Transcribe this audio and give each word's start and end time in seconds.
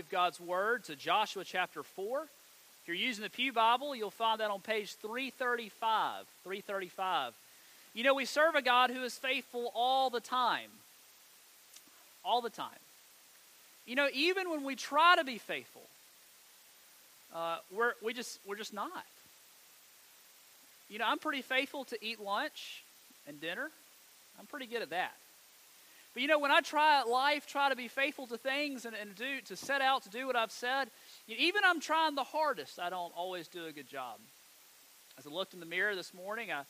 of 0.00 0.08
God's 0.10 0.40
Word 0.40 0.84
to 0.84 0.96
Joshua 0.96 1.44
chapter 1.44 1.82
4. 1.82 2.22
If 2.22 2.88
you're 2.88 2.96
using 2.96 3.22
the 3.22 3.30
Pew 3.30 3.52
Bible, 3.52 3.94
you'll 3.94 4.10
find 4.10 4.40
that 4.40 4.50
on 4.50 4.60
page 4.60 4.94
335. 4.94 6.24
335. 6.44 7.32
You 7.94 8.04
know, 8.04 8.14
we 8.14 8.24
serve 8.24 8.54
a 8.54 8.62
God 8.62 8.90
who 8.90 9.02
is 9.02 9.16
faithful 9.16 9.70
all 9.74 10.10
the 10.10 10.20
time. 10.20 10.70
All 12.24 12.40
the 12.40 12.50
time. 12.50 12.68
You 13.86 13.96
know, 13.96 14.08
even 14.14 14.50
when 14.50 14.64
we 14.64 14.76
try 14.76 15.16
to 15.16 15.24
be 15.24 15.38
faithful, 15.38 15.82
uh, 17.34 17.58
we're, 17.70 17.92
we 18.02 18.14
just, 18.14 18.38
we're 18.46 18.56
just 18.56 18.72
not. 18.72 19.04
You 20.88 20.98
know, 20.98 21.06
I'm 21.06 21.18
pretty 21.18 21.42
faithful 21.42 21.84
to 21.86 22.04
eat 22.04 22.20
lunch 22.20 22.82
and 23.26 23.40
dinner. 23.40 23.70
I'm 24.38 24.46
pretty 24.46 24.66
good 24.66 24.82
at 24.82 24.90
that. 24.90 25.14
But 26.14 26.22
you 26.22 26.28
know, 26.28 26.38
when 26.38 26.50
I 26.50 26.60
try 26.60 27.02
life, 27.04 27.46
try 27.46 27.70
to 27.70 27.76
be 27.76 27.88
faithful 27.88 28.26
to 28.26 28.36
things 28.36 28.84
and, 28.84 28.94
and 28.94 29.14
do 29.14 29.40
to 29.46 29.56
set 29.56 29.80
out 29.80 30.02
to 30.02 30.10
do 30.10 30.26
what 30.26 30.36
I've 30.36 30.52
said, 30.52 30.88
even 31.26 31.62
I'm 31.64 31.80
trying 31.80 32.14
the 32.14 32.24
hardest, 32.24 32.78
I 32.78 32.90
don't 32.90 33.12
always 33.16 33.48
do 33.48 33.66
a 33.66 33.72
good 33.72 33.88
job. 33.88 34.18
As 35.18 35.26
I 35.26 35.30
looked 35.30 35.54
in 35.54 35.60
the 35.60 35.66
mirror 35.66 35.94
this 35.94 36.12
morning, 36.12 36.50
I 36.52 36.62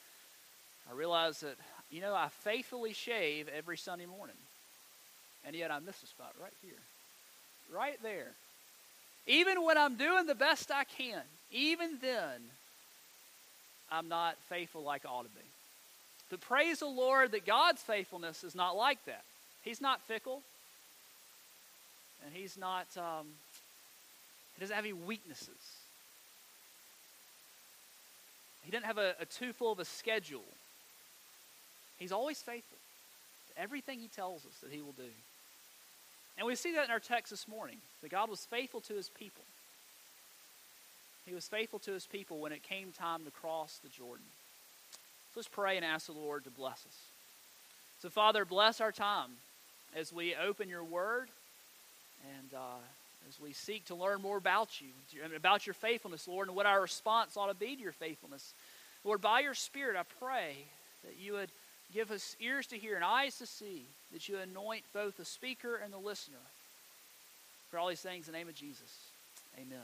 I 0.91 0.95
realized 0.95 1.43
that, 1.43 1.57
you 1.91 2.01
know, 2.01 2.15
I 2.15 2.29
faithfully 2.41 2.93
shave 2.93 3.49
every 3.49 3.77
Sunday 3.77 4.07
morning. 4.07 4.37
And 5.45 5.57
yet 5.57 5.71
I 5.71 5.79
miss 5.79 6.03
a 6.03 6.07
spot 6.07 6.35
right 6.41 6.53
here. 6.63 6.79
Right 7.75 7.99
there. 8.03 8.33
Even 9.27 9.65
when 9.65 9.79
I'm 9.79 9.97
doing 9.97 10.27
the 10.27 10.35
best 10.35 10.71
I 10.71 10.85
can, 10.85 11.23
even 11.51 11.99
then, 12.01 12.41
I'm 13.91 14.09
not 14.09 14.37
faithful 14.49 14.83
like 14.83 15.05
I 15.05 15.09
ought 15.09 15.23
to 15.23 15.29
be. 15.29 15.47
But 16.31 16.41
praise 16.41 16.81
the 16.81 16.87
Lord 16.87 17.33
that 17.33 17.47
God's 17.47 17.83
faithfulness 17.83 18.43
is 18.43 18.55
not 18.55 18.77
like 18.77 19.05
that. 19.07 19.25
He's 19.63 19.81
not 19.81 20.03
fickle. 20.03 20.43
And 22.25 22.35
he's 22.35 22.57
not, 22.57 22.87
um, 22.97 23.27
he 24.55 24.61
doesn't 24.61 24.75
have 24.75 24.85
any 24.85 24.93
weaknesses. 24.93 25.79
He 28.63 28.71
doesn't 28.71 28.87
have 28.87 28.99
a, 28.99 29.15
a 29.21 29.25
too 29.25 29.53
full 29.53 29.73
of 29.73 29.81
a 29.81 29.85
schedule. 29.85 30.45
He's 31.99 32.13
always 32.13 32.41
faithful 32.41 32.79
to 33.49 33.61
everything 33.61 33.99
he 33.99 34.09
tells 34.09 34.47
us 34.47 34.55
that 34.63 34.71
he 34.71 34.81
will 34.81 34.93
do. 34.93 35.11
And 36.39 36.47
we 36.47 36.55
see 36.55 36.73
that 36.75 36.85
in 36.85 36.91
our 36.91 37.01
text 37.01 37.31
this 37.31 37.47
morning 37.47 37.79
that 38.03 38.11
God 38.11 38.31
was 38.31 38.45
faithful 38.47 38.81
to 38.83 38.95
his 38.95 39.09
people. 39.09 39.45
He 41.27 41.35
was 41.35 41.47
faithful 41.47 41.79
to 41.81 41.93
his 41.93 42.07
people 42.07 42.39
when 42.39 42.53
it 42.53 42.63
came 42.63 42.93
time 42.93 43.25
to 43.25 43.31
cross 43.31 43.79
the 43.83 43.89
Jordan. 43.89 44.25
So 45.33 45.41
let's 45.41 45.49
pray 45.49 45.77
and 45.77 45.85
ask 45.85 46.07
the 46.07 46.13
Lord 46.13 46.45
to 46.45 46.51
bless 46.51 46.85
us. 46.87 46.99
So, 48.01 48.11
Father, 48.11 48.45
bless 48.45 48.81
our 48.81 48.91
time 48.91 49.31
as 49.97 50.13
we 50.13 50.35
open 50.35 50.69
your 50.69 50.85
word 50.85 51.29
and 52.39 52.55
uh, 52.55 52.81
as 53.29 53.41
we 53.41 53.53
seek 53.53 53.85
to 53.87 53.95
learn 53.95 54.23
more 54.23 54.37
about 54.37 54.81
you, 54.81 54.89
about 55.37 55.67
your 55.67 55.75
faithfulness, 55.75 56.27
Lord, 56.27 56.49
and 56.49 56.57
what 56.57 56.67
our 56.67 56.81
response 56.81 57.37
ought 57.37 57.49
to 57.49 57.55
be 57.55 57.77
to 57.77 57.83
your 57.83 57.93
faithfulness. 57.93 58.55
Lord, 59.05 59.21
by 59.21 59.41
your 59.41 59.55
Spirit, 59.55 59.97
I 59.97 60.05
pray 60.25 60.57
that 61.05 61.19
you 61.19 61.35
would 61.35 61.51
give 61.93 62.11
us 62.11 62.37
ears 62.41 62.67
to 62.69 62.77
hear 62.77 62.97
and 62.97 63.05
eyes 63.05 63.39
to 63.39 63.47
see, 63.47 63.85
that 64.13 64.29
you 64.29 64.39
anoint 64.39 64.85
both 64.93 65.17
the 65.17 65.25
speaker 65.25 65.77
and 65.83 65.93
the 65.93 65.99
listener. 65.99 66.37
For 67.71 67.79
all 67.79 67.89
these 67.89 68.01
things, 68.01 68.29
in 68.29 68.33
the 68.33 68.39
name 68.39 68.49
of 68.49 68.55
Jesus, 68.55 69.07
amen. 69.57 69.79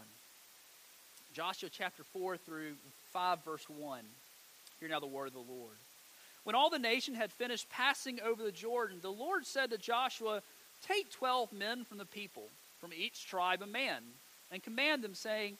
Joshua 1.34 1.69
chapter 1.70 2.03
4 2.12 2.37
through 2.37 2.72
5, 3.12 3.45
verse 3.45 3.65
1. 3.69 4.00
Hear 4.81 4.89
now 4.89 5.00
the 5.00 5.06
word 5.06 5.28
of 5.28 5.33
the 5.33 5.39
Lord. 5.39 5.75
When 6.48 6.54
all 6.54 6.70
the 6.70 6.78
nation 6.78 7.12
had 7.12 7.30
finished 7.30 7.68
passing 7.68 8.20
over 8.22 8.42
the 8.42 8.50
Jordan, 8.50 9.00
the 9.02 9.12
Lord 9.12 9.44
said 9.44 9.68
to 9.68 9.77
Joshua, 9.77 10.41
Take 10.80 11.12
twelve 11.12 11.52
men 11.52 11.84
from 11.84 11.98
the 11.98 12.06
people, 12.06 12.44
from 12.80 12.91
each 12.96 13.27
tribe 13.27 13.60
a 13.60 13.66
man, 13.66 14.02
and 14.50 14.62
command 14.62 15.04
them, 15.04 15.14
saying, 15.14 15.58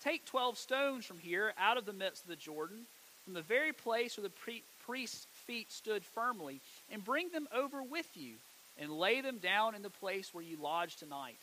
Take 0.00 0.24
twelve 0.24 0.56
stones 0.56 1.04
from 1.04 1.18
here 1.18 1.52
out 1.58 1.78
of 1.78 1.84
the 1.84 1.92
midst 1.92 2.22
of 2.22 2.30
the 2.30 2.36
Jordan, 2.36 2.82
from 3.24 3.34
the 3.34 3.42
very 3.42 3.72
place 3.72 4.16
where 4.16 4.28
the 4.28 4.60
priest's 4.86 5.26
feet 5.48 5.72
stood 5.72 6.04
firmly, 6.04 6.60
and 6.92 7.04
bring 7.04 7.30
them 7.30 7.48
over 7.52 7.82
with 7.82 8.16
you, 8.16 8.34
and 8.78 8.92
lay 8.92 9.20
them 9.22 9.38
down 9.38 9.74
in 9.74 9.82
the 9.82 9.90
place 9.90 10.32
where 10.32 10.44
you 10.44 10.56
lodge 10.62 10.94
tonight. 10.94 11.38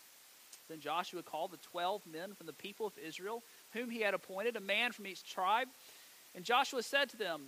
Then 0.69 0.79
Joshua 0.79 1.23
called 1.23 1.51
the 1.51 1.57
twelve 1.57 2.03
men 2.09 2.35
from 2.35 2.47
the 2.47 2.53
people 2.53 2.87
of 2.87 2.93
Israel, 3.05 3.43
whom 3.73 3.89
he 3.89 3.99
had 3.99 4.13
appointed, 4.13 4.55
a 4.55 4.61
man 4.61 4.93
from 4.93 5.07
each 5.07 5.29
tribe. 5.29 5.67
And 6.33 6.45
Joshua 6.45 6.83
said 6.83 7.09
to 7.09 7.17
them, 7.17 7.47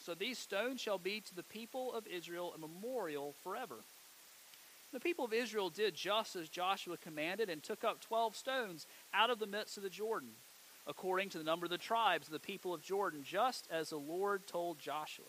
so 0.00 0.14
these 0.14 0.38
stones 0.38 0.80
shall 0.80 0.98
be 0.98 1.20
to 1.20 1.34
the 1.34 1.42
people 1.42 1.92
of 1.92 2.06
Israel 2.06 2.52
a 2.54 2.58
memorial 2.58 3.34
forever. 3.44 3.76
The 4.92 5.00
people 5.00 5.24
of 5.24 5.32
Israel 5.32 5.70
did 5.70 5.94
just 5.94 6.34
as 6.34 6.48
Joshua 6.48 6.96
commanded 6.96 7.48
and 7.48 7.62
took 7.62 7.84
up 7.84 8.00
twelve 8.00 8.34
stones 8.34 8.86
out 9.14 9.30
of 9.30 9.38
the 9.38 9.46
midst 9.46 9.76
of 9.76 9.82
the 9.82 9.90
Jordan, 9.90 10.30
according 10.86 11.28
to 11.30 11.38
the 11.38 11.44
number 11.44 11.66
of 11.66 11.70
the 11.70 11.78
tribes 11.78 12.26
of 12.26 12.32
the 12.32 12.40
people 12.40 12.74
of 12.74 12.82
Jordan, 12.82 13.20
just 13.24 13.68
as 13.70 13.90
the 13.90 13.98
Lord 13.98 14.46
told 14.46 14.80
Joshua. 14.80 15.26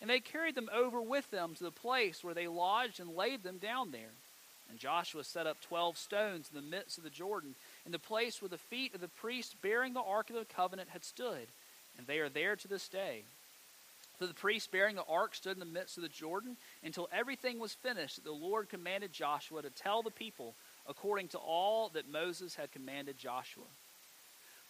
And 0.00 0.10
they 0.10 0.20
carried 0.20 0.54
them 0.54 0.68
over 0.72 1.00
with 1.00 1.30
them 1.30 1.54
to 1.56 1.64
the 1.64 1.70
place 1.70 2.22
where 2.22 2.34
they 2.34 2.46
lodged 2.46 3.00
and 3.00 3.16
laid 3.16 3.42
them 3.42 3.58
down 3.58 3.90
there. 3.90 4.12
And 4.70 4.78
Joshua 4.78 5.24
set 5.24 5.46
up 5.46 5.56
twelve 5.60 5.96
stones 5.96 6.50
in 6.52 6.60
the 6.60 6.76
midst 6.76 6.98
of 6.98 7.04
the 7.04 7.10
Jordan, 7.10 7.54
in 7.86 7.92
the 7.92 7.98
place 7.98 8.42
where 8.42 8.48
the 8.48 8.58
feet 8.58 8.94
of 8.94 9.00
the 9.00 9.08
priest 9.08 9.56
bearing 9.62 9.94
the 9.94 10.00
ark 10.00 10.28
of 10.28 10.36
the 10.36 10.44
covenant 10.44 10.90
had 10.90 11.04
stood. 11.04 11.46
And 11.98 12.06
they 12.06 12.18
are 12.18 12.28
there 12.28 12.56
to 12.56 12.68
this 12.68 12.88
day. 12.88 13.22
So 14.18 14.26
the 14.26 14.34
priest 14.34 14.72
bearing 14.72 14.96
the 14.96 15.04
ark 15.04 15.34
stood 15.34 15.52
in 15.52 15.60
the 15.60 15.66
midst 15.66 15.98
of 15.98 16.02
the 16.02 16.08
Jordan 16.08 16.56
until 16.82 17.08
everything 17.12 17.58
was 17.58 17.74
finished 17.74 18.24
the 18.24 18.32
Lord 18.32 18.68
commanded 18.68 19.12
Joshua 19.12 19.62
to 19.62 19.70
tell 19.70 20.02
the 20.02 20.10
people 20.10 20.54
according 20.88 21.28
to 21.28 21.38
all 21.38 21.90
that 21.90 22.10
Moses 22.10 22.54
had 22.54 22.72
commanded 22.72 23.18
Joshua. 23.18 23.64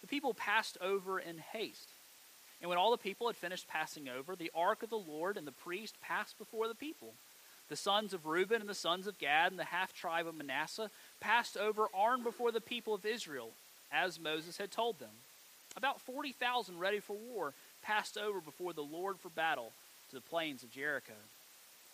The 0.01 0.07
people 0.07 0.33
passed 0.33 0.77
over 0.81 1.19
in 1.19 1.37
haste. 1.37 1.89
And 2.61 2.69
when 2.69 2.77
all 2.77 2.91
the 2.91 2.97
people 2.97 3.27
had 3.27 3.35
finished 3.35 3.67
passing 3.67 4.09
over, 4.09 4.35
the 4.35 4.51
ark 4.55 4.83
of 4.83 4.89
the 4.89 4.97
Lord 4.97 5.37
and 5.37 5.45
the 5.45 5.51
priest 5.51 5.95
passed 6.01 6.37
before 6.37 6.67
the 6.67 6.75
people. 6.75 7.13
The 7.69 7.75
sons 7.75 8.13
of 8.13 8.25
Reuben 8.25 8.61
and 8.61 8.69
the 8.69 8.73
sons 8.73 9.07
of 9.07 9.19
Gad 9.19 9.51
and 9.51 9.59
the 9.59 9.65
half 9.65 9.93
tribe 9.93 10.27
of 10.27 10.35
Manasseh 10.35 10.89
passed 11.19 11.57
over 11.57 11.87
armed 11.93 12.23
before 12.23 12.51
the 12.51 12.61
people 12.61 12.93
of 12.93 13.05
Israel, 13.05 13.51
as 13.91 14.19
Moses 14.19 14.57
had 14.57 14.71
told 14.71 14.99
them. 14.99 15.09
About 15.75 16.01
40,000 16.01 16.79
ready 16.79 16.99
for 16.99 17.15
war 17.15 17.53
passed 17.87 18.17
over 18.17 18.41
before 18.41 18.73
the 18.73 18.81
Lord 18.81 19.17
for 19.17 19.29
battle 19.29 19.71
to 20.09 20.15
the 20.15 20.21
plains 20.21 20.61
of 20.61 20.71
Jericho. 20.71 21.13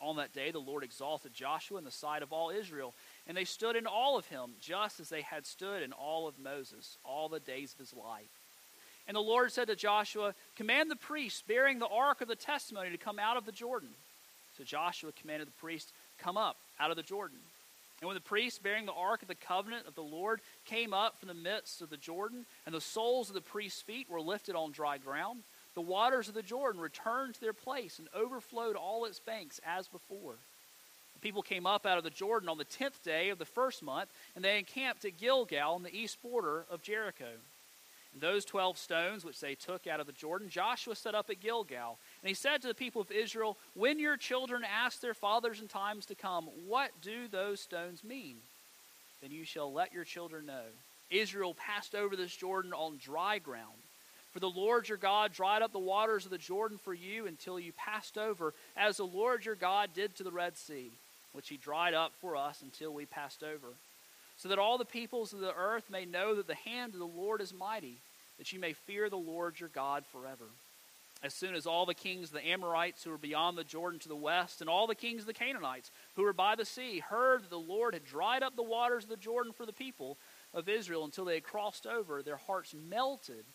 On 0.01 0.15
that 0.17 0.33
day, 0.33 0.51
the 0.51 0.59
Lord 0.59 0.83
exalted 0.83 1.33
Joshua 1.33 1.77
in 1.77 1.85
the 1.85 1.91
sight 1.91 2.23
of 2.23 2.33
all 2.33 2.49
Israel, 2.49 2.93
and 3.27 3.37
they 3.37 3.45
stood 3.45 3.75
in 3.75 3.85
awe 3.85 4.17
of 4.17 4.25
him, 4.25 4.51
just 4.59 4.99
as 4.99 5.09
they 5.09 5.21
had 5.21 5.45
stood 5.45 5.83
in 5.83 5.93
awe 5.93 6.27
of 6.27 6.39
Moses 6.39 6.97
all 7.05 7.29
the 7.29 7.39
days 7.39 7.73
of 7.73 7.79
his 7.79 7.93
life. 7.93 8.25
And 9.07 9.15
the 9.15 9.21
Lord 9.21 9.51
said 9.51 9.67
to 9.67 9.75
Joshua, 9.75 10.33
Command 10.57 10.89
the 10.89 10.95
priests 10.95 11.43
bearing 11.47 11.79
the 11.79 11.87
ark 11.87 12.21
of 12.21 12.27
the 12.27 12.35
testimony 12.35 12.89
to 12.89 12.97
come 12.97 13.19
out 13.19 13.37
of 13.37 13.45
the 13.45 13.51
Jordan. 13.51 13.89
So 14.57 14.63
Joshua 14.63 15.11
commanded 15.19 15.47
the 15.47 15.61
priests, 15.61 15.93
Come 16.17 16.37
up 16.37 16.57
out 16.79 16.89
of 16.89 16.97
the 16.97 17.03
Jordan. 17.03 17.37
And 18.01 18.07
when 18.07 18.15
the 18.15 18.21
priests 18.21 18.59
bearing 18.59 18.85
the 18.85 18.93
ark 18.93 19.21
of 19.21 19.27
the 19.27 19.35
covenant 19.35 19.87
of 19.87 19.95
the 19.95 20.01
Lord 20.01 20.41
came 20.65 20.93
up 20.93 21.19
from 21.19 21.27
the 21.27 21.33
midst 21.33 21.81
of 21.81 21.89
the 21.89 21.97
Jordan, 21.97 22.45
and 22.65 22.73
the 22.73 22.81
soles 22.81 23.29
of 23.29 23.35
the 23.35 23.41
priests' 23.41 23.81
feet 23.81 24.09
were 24.09 24.19
lifted 24.19 24.55
on 24.55 24.71
dry 24.71 24.97
ground, 24.97 25.43
the 25.75 25.81
waters 25.81 26.27
of 26.27 26.33
the 26.33 26.43
Jordan 26.43 26.79
returned 26.79 27.35
to 27.35 27.41
their 27.41 27.53
place 27.53 27.99
and 27.99 28.07
overflowed 28.15 28.75
all 28.75 29.05
its 29.05 29.19
banks 29.19 29.59
as 29.65 29.87
before. 29.87 30.35
The 31.15 31.19
people 31.19 31.41
came 31.41 31.65
up 31.65 31.85
out 31.85 31.97
of 31.97 32.03
the 32.03 32.09
Jordan 32.09 32.49
on 32.49 32.57
the 32.57 32.63
tenth 32.63 33.03
day 33.03 33.29
of 33.29 33.39
the 33.39 33.45
first 33.45 33.81
month, 33.81 34.09
and 34.35 34.43
they 34.43 34.59
encamped 34.59 35.05
at 35.05 35.17
Gilgal 35.17 35.73
on 35.73 35.83
the 35.83 35.95
east 35.95 36.21
border 36.21 36.65
of 36.69 36.81
Jericho. 36.81 37.29
And 38.13 38.21
those 38.21 38.45
twelve 38.45 38.77
stones 38.77 39.25
which 39.25 39.39
they 39.39 39.55
took 39.55 39.87
out 39.87 39.99
of 39.99 40.05
the 40.05 40.13
Jordan, 40.13 40.47
Joshua 40.47 40.95
set 40.95 41.15
up 41.15 41.31
at 41.31 41.39
Gilgal. 41.39 41.97
And 42.21 42.27
he 42.27 42.35
said 42.35 42.61
to 42.61 42.67
the 42.67 42.75
people 42.75 43.01
of 43.01 43.11
Israel, 43.11 43.57
When 43.73 43.97
your 43.97 44.17
children 44.17 44.63
ask 44.63 45.01
their 45.01 45.15
fathers 45.15 45.59
in 45.59 45.67
times 45.67 46.05
to 46.07 46.15
come, 46.15 46.45
What 46.67 46.91
do 47.01 47.27
those 47.27 47.59
stones 47.59 48.03
mean? 48.03 48.35
Then 49.21 49.31
you 49.31 49.45
shall 49.45 49.73
let 49.73 49.93
your 49.93 50.03
children 50.03 50.45
know. 50.45 50.65
Israel 51.09 51.55
passed 51.55 51.95
over 51.95 52.15
this 52.15 52.35
Jordan 52.35 52.73
on 52.73 52.99
dry 53.01 53.39
ground 53.39 53.82
for 54.33 54.39
the 54.39 54.49
Lord 54.49 54.89
your 54.89 54.97
God 54.97 55.31
dried 55.31 55.61
up 55.61 55.71
the 55.71 55.79
waters 55.79 56.25
of 56.25 56.31
the 56.31 56.39
Jordan 56.39 56.79
for 56.83 56.93
you 56.93 57.27
until 57.27 57.59
you 57.59 57.71
passed 57.73 58.17
over, 58.17 58.53
as 58.75 58.97
the 58.97 59.05
Lord 59.05 59.45
your 59.45 59.55
God 59.55 59.91
did 59.93 60.15
to 60.15 60.23
the 60.23 60.31
Red 60.31 60.57
Sea, 60.57 60.89
which 61.33 61.49
he 61.49 61.57
dried 61.57 61.93
up 61.93 62.11
for 62.19 62.35
us 62.35 62.63
until 62.63 62.91
we 62.91 63.05
passed 63.05 63.43
over. 63.43 63.67
So 64.37 64.49
that 64.49 64.57
all 64.57 64.79
the 64.79 64.85
peoples 64.85 65.33
of 65.33 65.39
the 65.39 65.53
earth 65.55 65.91
may 65.91 66.05
know 66.05 66.33
that 66.33 66.47
the 66.47 66.55
hand 66.55 66.93
of 66.93 66.99
the 66.99 67.05
Lord 67.05 67.41
is 67.41 67.53
mighty, 67.53 67.97
that 68.39 68.51
you 68.51 68.59
may 68.59 68.73
fear 68.73 69.07
the 69.07 69.15
Lord 69.15 69.59
your 69.59 69.69
God 69.69 70.03
forever. 70.11 70.45
As 71.23 71.35
soon 71.35 71.53
as 71.53 71.67
all 71.67 71.85
the 71.85 71.93
kings 71.93 72.29
of 72.29 72.33
the 72.33 72.47
Amorites 72.47 73.03
who 73.03 73.11
were 73.11 73.17
beyond 73.17 73.55
the 73.55 73.63
Jordan 73.63 73.99
to 73.99 74.09
the 74.09 74.15
west, 74.15 74.61
and 74.61 74.69
all 74.69 74.87
the 74.87 74.95
kings 74.95 75.21
of 75.21 75.27
the 75.27 75.33
Canaanites 75.33 75.91
who 76.15 76.23
were 76.23 76.33
by 76.33 76.55
the 76.55 76.65
sea, 76.65 76.99
heard 76.99 77.43
that 77.43 77.49
the 77.51 77.57
Lord 77.57 77.93
had 77.93 78.03
dried 78.03 78.41
up 78.41 78.55
the 78.55 78.63
waters 78.63 79.03
of 79.03 79.09
the 79.11 79.15
Jordan 79.15 79.53
for 79.53 79.67
the 79.67 79.71
people 79.71 80.17
of 80.55 80.67
Israel 80.67 81.05
until 81.05 81.23
they 81.23 81.35
had 81.35 81.43
crossed 81.43 81.85
over, 81.85 82.21
their 82.23 82.37
hearts 82.37 82.75
melted, 82.89 83.45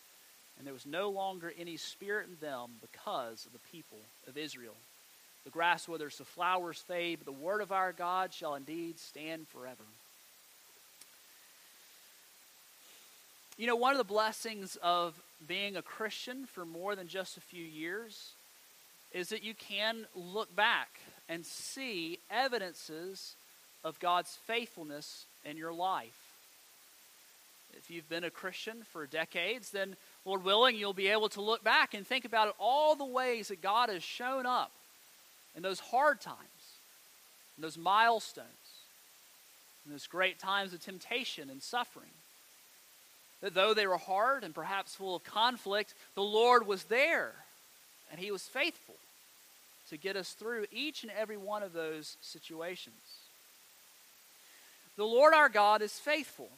and 0.59 0.67
there 0.67 0.73
was 0.73 0.85
no 0.85 1.09
longer 1.09 1.51
any 1.57 1.77
spirit 1.77 2.27
in 2.27 2.45
them 2.45 2.69
because 2.81 3.45
of 3.45 3.53
the 3.53 3.71
people 3.71 3.97
of 4.27 4.37
Israel. 4.37 4.75
The 5.45 5.49
grass 5.49 5.87
withers, 5.87 6.17
the 6.17 6.25
flowers 6.25 6.77
fade, 6.77 7.19
but 7.19 7.25
the 7.25 7.43
word 7.43 7.61
of 7.61 7.71
our 7.71 7.93
God 7.93 8.33
shall 8.33 8.55
indeed 8.55 8.99
stand 8.99 9.47
forever. 9.47 9.85
You 13.57 13.67
know, 13.67 13.77
one 13.77 13.93
of 13.93 13.97
the 13.97 14.03
blessings 14.03 14.77
of 14.83 15.13
being 15.47 15.75
a 15.75 15.81
Christian 15.81 16.45
for 16.45 16.65
more 16.65 16.95
than 16.95 17.07
just 17.07 17.37
a 17.37 17.41
few 17.41 17.63
years 17.63 18.33
is 19.13 19.29
that 19.29 19.43
you 19.43 19.53
can 19.53 20.05
look 20.13 20.53
back 20.55 20.99
and 21.27 21.45
see 21.45 22.19
evidences 22.29 23.35
of 23.83 23.99
God's 23.99 24.37
faithfulness 24.45 25.25
in 25.45 25.57
your 25.57 25.73
life. 25.73 26.17
If 27.73 27.89
you've 27.89 28.09
been 28.09 28.23
a 28.23 28.29
Christian 28.29 28.83
for 28.91 29.05
decades, 29.05 29.71
then, 29.71 29.95
Lord 30.25 30.43
willing, 30.43 30.75
you'll 30.75 30.93
be 30.93 31.07
able 31.07 31.29
to 31.29 31.41
look 31.41 31.63
back 31.63 31.93
and 31.93 32.05
think 32.05 32.25
about 32.25 32.49
it, 32.49 32.55
all 32.59 32.95
the 32.95 33.05
ways 33.05 33.47
that 33.47 33.61
God 33.61 33.89
has 33.89 34.03
shown 34.03 34.45
up 34.45 34.71
in 35.55 35.63
those 35.63 35.79
hard 35.79 36.21
times, 36.21 36.37
in 37.57 37.61
those 37.61 37.77
milestones, 37.77 38.47
in 39.85 39.91
those 39.91 40.07
great 40.07 40.39
times 40.39 40.73
of 40.73 40.83
temptation 40.83 41.49
and 41.49 41.61
suffering 41.61 42.11
that 43.41 43.53
though 43.53 43.73
they 43.73 43.87
were 43.87 43.97
hard 43.97 44.43
and 44.43 44.53
perhaps 44.53 44.95
full 44.95 45.15
of 45.15 45.23
conflict, 45.23 45.93
the 46.15 46.23
Lord 46.23 46.67
was 46.67 46.85
there 46.85 47.33
and 48.11 48.19
He 48.19 48.31
was 48.31 48.43
faithful 48.43 48.95
to 49.89 49.97
get 49.97 50.15
us 50.15 50.33
through 50.33 50.65
each 50.71 51.03
and 51.03 51.11
every 51.17 51.37
one 51.37 51.63
of 51.63 51.73
those 51.73 52.17
situations. 52.21 52.95
The 54.97 55.05
Lord 55.05 55.33
our 55.33 55.49
God 55.49 55.81
is 55.81 55.93
faithful. 55.93 56.49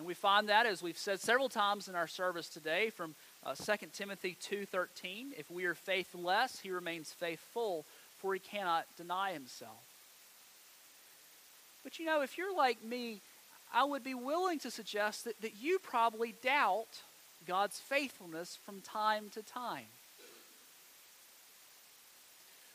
And 0.00 0.06
we 0.06 0.14
find 0.14 0.48
that, 0.48 0.64
as 0.64 0.82
we've 0.82 0.96
said 0.96 1.20
several 1.20 1.50
times 1.50 1.86
in 1.86 1.94
our 1.94 2.06
service 2.06 2.48
today, 2.48 2.88
from 2.88 3.14
uh, 3.44 3.54
2 3.54 3.88
Timothy 3.92 4.34
2.13, 4.50 5.34
if 5.36 5.50
we 5.50 5.66
are 5.66 5.74
faithless, 5.74 6.58
he 6.58 6.70
remains 6.70 7.12
faithful, 7.12 7.84
for 8.16 8.32
he 8.32 8.40
cannot 8.40 8.86
deny 8.96 9.32
himself. 9.32 9.84
But 11.84 11.98
you 11.98 12.06
know, 12.06 12.22
if 12.22 12.38
you're 12.38 12.56
like 12.56 12.82
me, 12.82 13.20
I 13.74 13.84
would 13.84 14.02
be 14.02 14.14
willing 14.14 14.58
to 14.60 14.70
suggest 14.70 15.24
that, 15.26 15.38
that 15.42 15.60
you 15.60 15.78
probably 15.78 16.34
doubt 16.42 17.02
God's 17.46 17.78
faithfulness 17.78 18.58
from 18.64 18.80
time 18.80 19.24
to 19.34 19.42
time. 19.42 19.84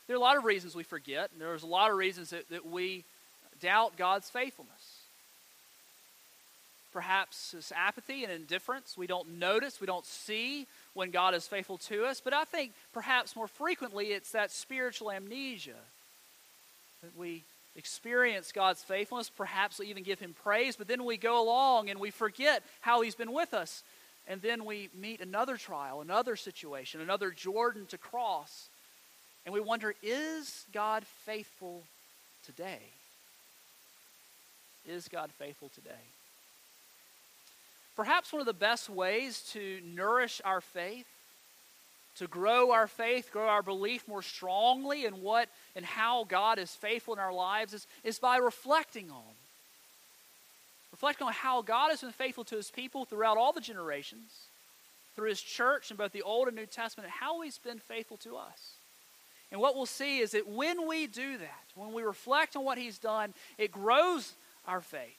There 0.06 0.14
are 0.14 0.16
a 0.16 0.22
lot 0.22 0.36
of 0.36 0.44
reasons 0.44 0.76
we 0.76 0.84
forget, 0.84 1.30
and 1.32 1.40
there's 1.40 1.64
a 1.64 1.66
lot 1.66 1.90
of 1.90 1.96
reasons 1.96 2.30
that, 2.30 2.48
that 2.50 2.70
we 2.70 3.02
doubt 3.60 3.96
God's 3.96 4.30
faithfulness. 4.30 4.95
Perhaps 6.96 7.54
it's 7.58 7.72
apathy 7.72 8.24
and 8.24 8.32
indifference. 8.32 8.96
We 8.96 9.06
don't 9.06 9.38
notice, 9.38 9.82
we 9.82 9.86
don't 9.86 10.06
see 10.06 10.66
when 10.94 11.10
God 11.10 11.34
is 11.34 11.46
faithful 11.46 11.76
to 11.76 12.06
us. 12.06 12.22
But 12.24 12.32
I 12.32 12.44
think 12.44 12.72
perhaps 12.94 13.36
more 13.36 13.48
frequently 13.48 14.06
it's 14.06 14.32
that 14.32 14.50
spiritual 14.50 15.10
amnesia 15.10 15.76
that 17.02 17.14
we 17.14 17.42
experience 17.76 18.50
God's 18.50 18.82
faithfulness, 18.82 19.28
perhaps 19.28 19.78
we 19.78 19.88
even 19.88 20.04
give 20.04 20.20
Him 20.20 20.34
praise, 20.42 20.74
but 20.74 20.88
then 20.88 21.04
we 21.04 21.18
go 21.18 21.44
along 21.44 21.90
and 21.90 22.00
we 22.00 22.10
forget 22.10 22.62
how 22.80 23.02
He's 23.02 23.14
been 23.14 23.34
with 23.34 23.52
us. 23.52 23.82
And 24.26 24.40
then 24.40 24.64
we 24.64 24.88
meet 24.98 25.20
another 25.20 25.58
trial, 25.58 26.00
another 26.00 26.34
situation, 26.34 27.02
another 27.02 27.30
Jordan 27.30 27.84
to 27.90 27.98
cross. 27.98 28.70
And 29.44 29.52
we 29.52 29.60
wonder, 29.60 29.94
is 30.02 30.64
God 30.72 31.04
faithful 31.26 31.82
today? 32.46 32.80
Is 34.88 35.08
God 35.08 35.28
faithful 35.38 35.68
today? 35.74 35.90
Perhaps 37.96 38.32
one 38.32 38.40
of 38.40 38.46
the 38.46 38.52
best 38.52 38.90
ways 38.90 39.42
to 39.52 39.80
nourish 39.84 40.40
our 40.44 40.60
faith 40.60 41.06
to 42.16 42.26
grow 42.26 42.72
our 42.72 42.86
faith, 42.86 43.30
grow 43.30 43.46
our 43.46 43.62
belief 43.62 44.08
more 44.08 44.22
strongly 44.22 45.04
in 45.04 45.20
what 45.22 45.48
and 45.74 45.84
how 45.84 46.24
God 46.24 46.58
is 46.58 46.70
faithful 46.74 47.14
in 47.14 47.20
our 47.20 47.32
lives 47.32 47.74
is, 47.74 47.86
is 48.04 48.18
by 48.18 48.38
reflecting 48.38 49.10
on. 49.10 49.34
Reflecting 50.92 51.26
on 51.26 51.32
how 51.34 51.60
God 51.60 51.90
has 51.90 52.00
been 52.00 52.12
faithful 52.12 52.44
to 52.44 52.56
his 52.56 52.70
people 52.70 53.04
throughout 53.04 53.36
all 53.36 53.52
the 53.52 53.60
generations, 53.60 54.46
through 55.14 55.28
his 55.28 55.42
church 55.42 55.90
in 55.90 55.98
both 55.98 56.12
the 56.12 56.22
Old 56.22 56.48
and 56.48 56.56
New 56.56 56.66
Testament, 56.66 57.06
and 57.06 57.12
how 57.12 57.42
he's 57.42 57.58
been 57.58 57.78
faithful 57.78 58.16
to 58.18 58.36
us. 58.36 58.76
And 59.52 59.60
what 59.60 59.76
we'll 59.76 59.86
see 59.86 60.20
is 60.20 60.30
that 60.30 60.48
when 60.48 60.88
we 60.88 61.06
do 61.06 61.36
that, 61.36 61.64
when 61.74 61.92
we 61.92 62.02
reflect 62.02 62.56
on 62.56 62.64
what 62.64 62.78
he's 62.78 62.98
done, 62.98 63.34
it 63.58 63.70
grows 63.70 64.32
our 64.66 64.80
faith. 64.80 65.18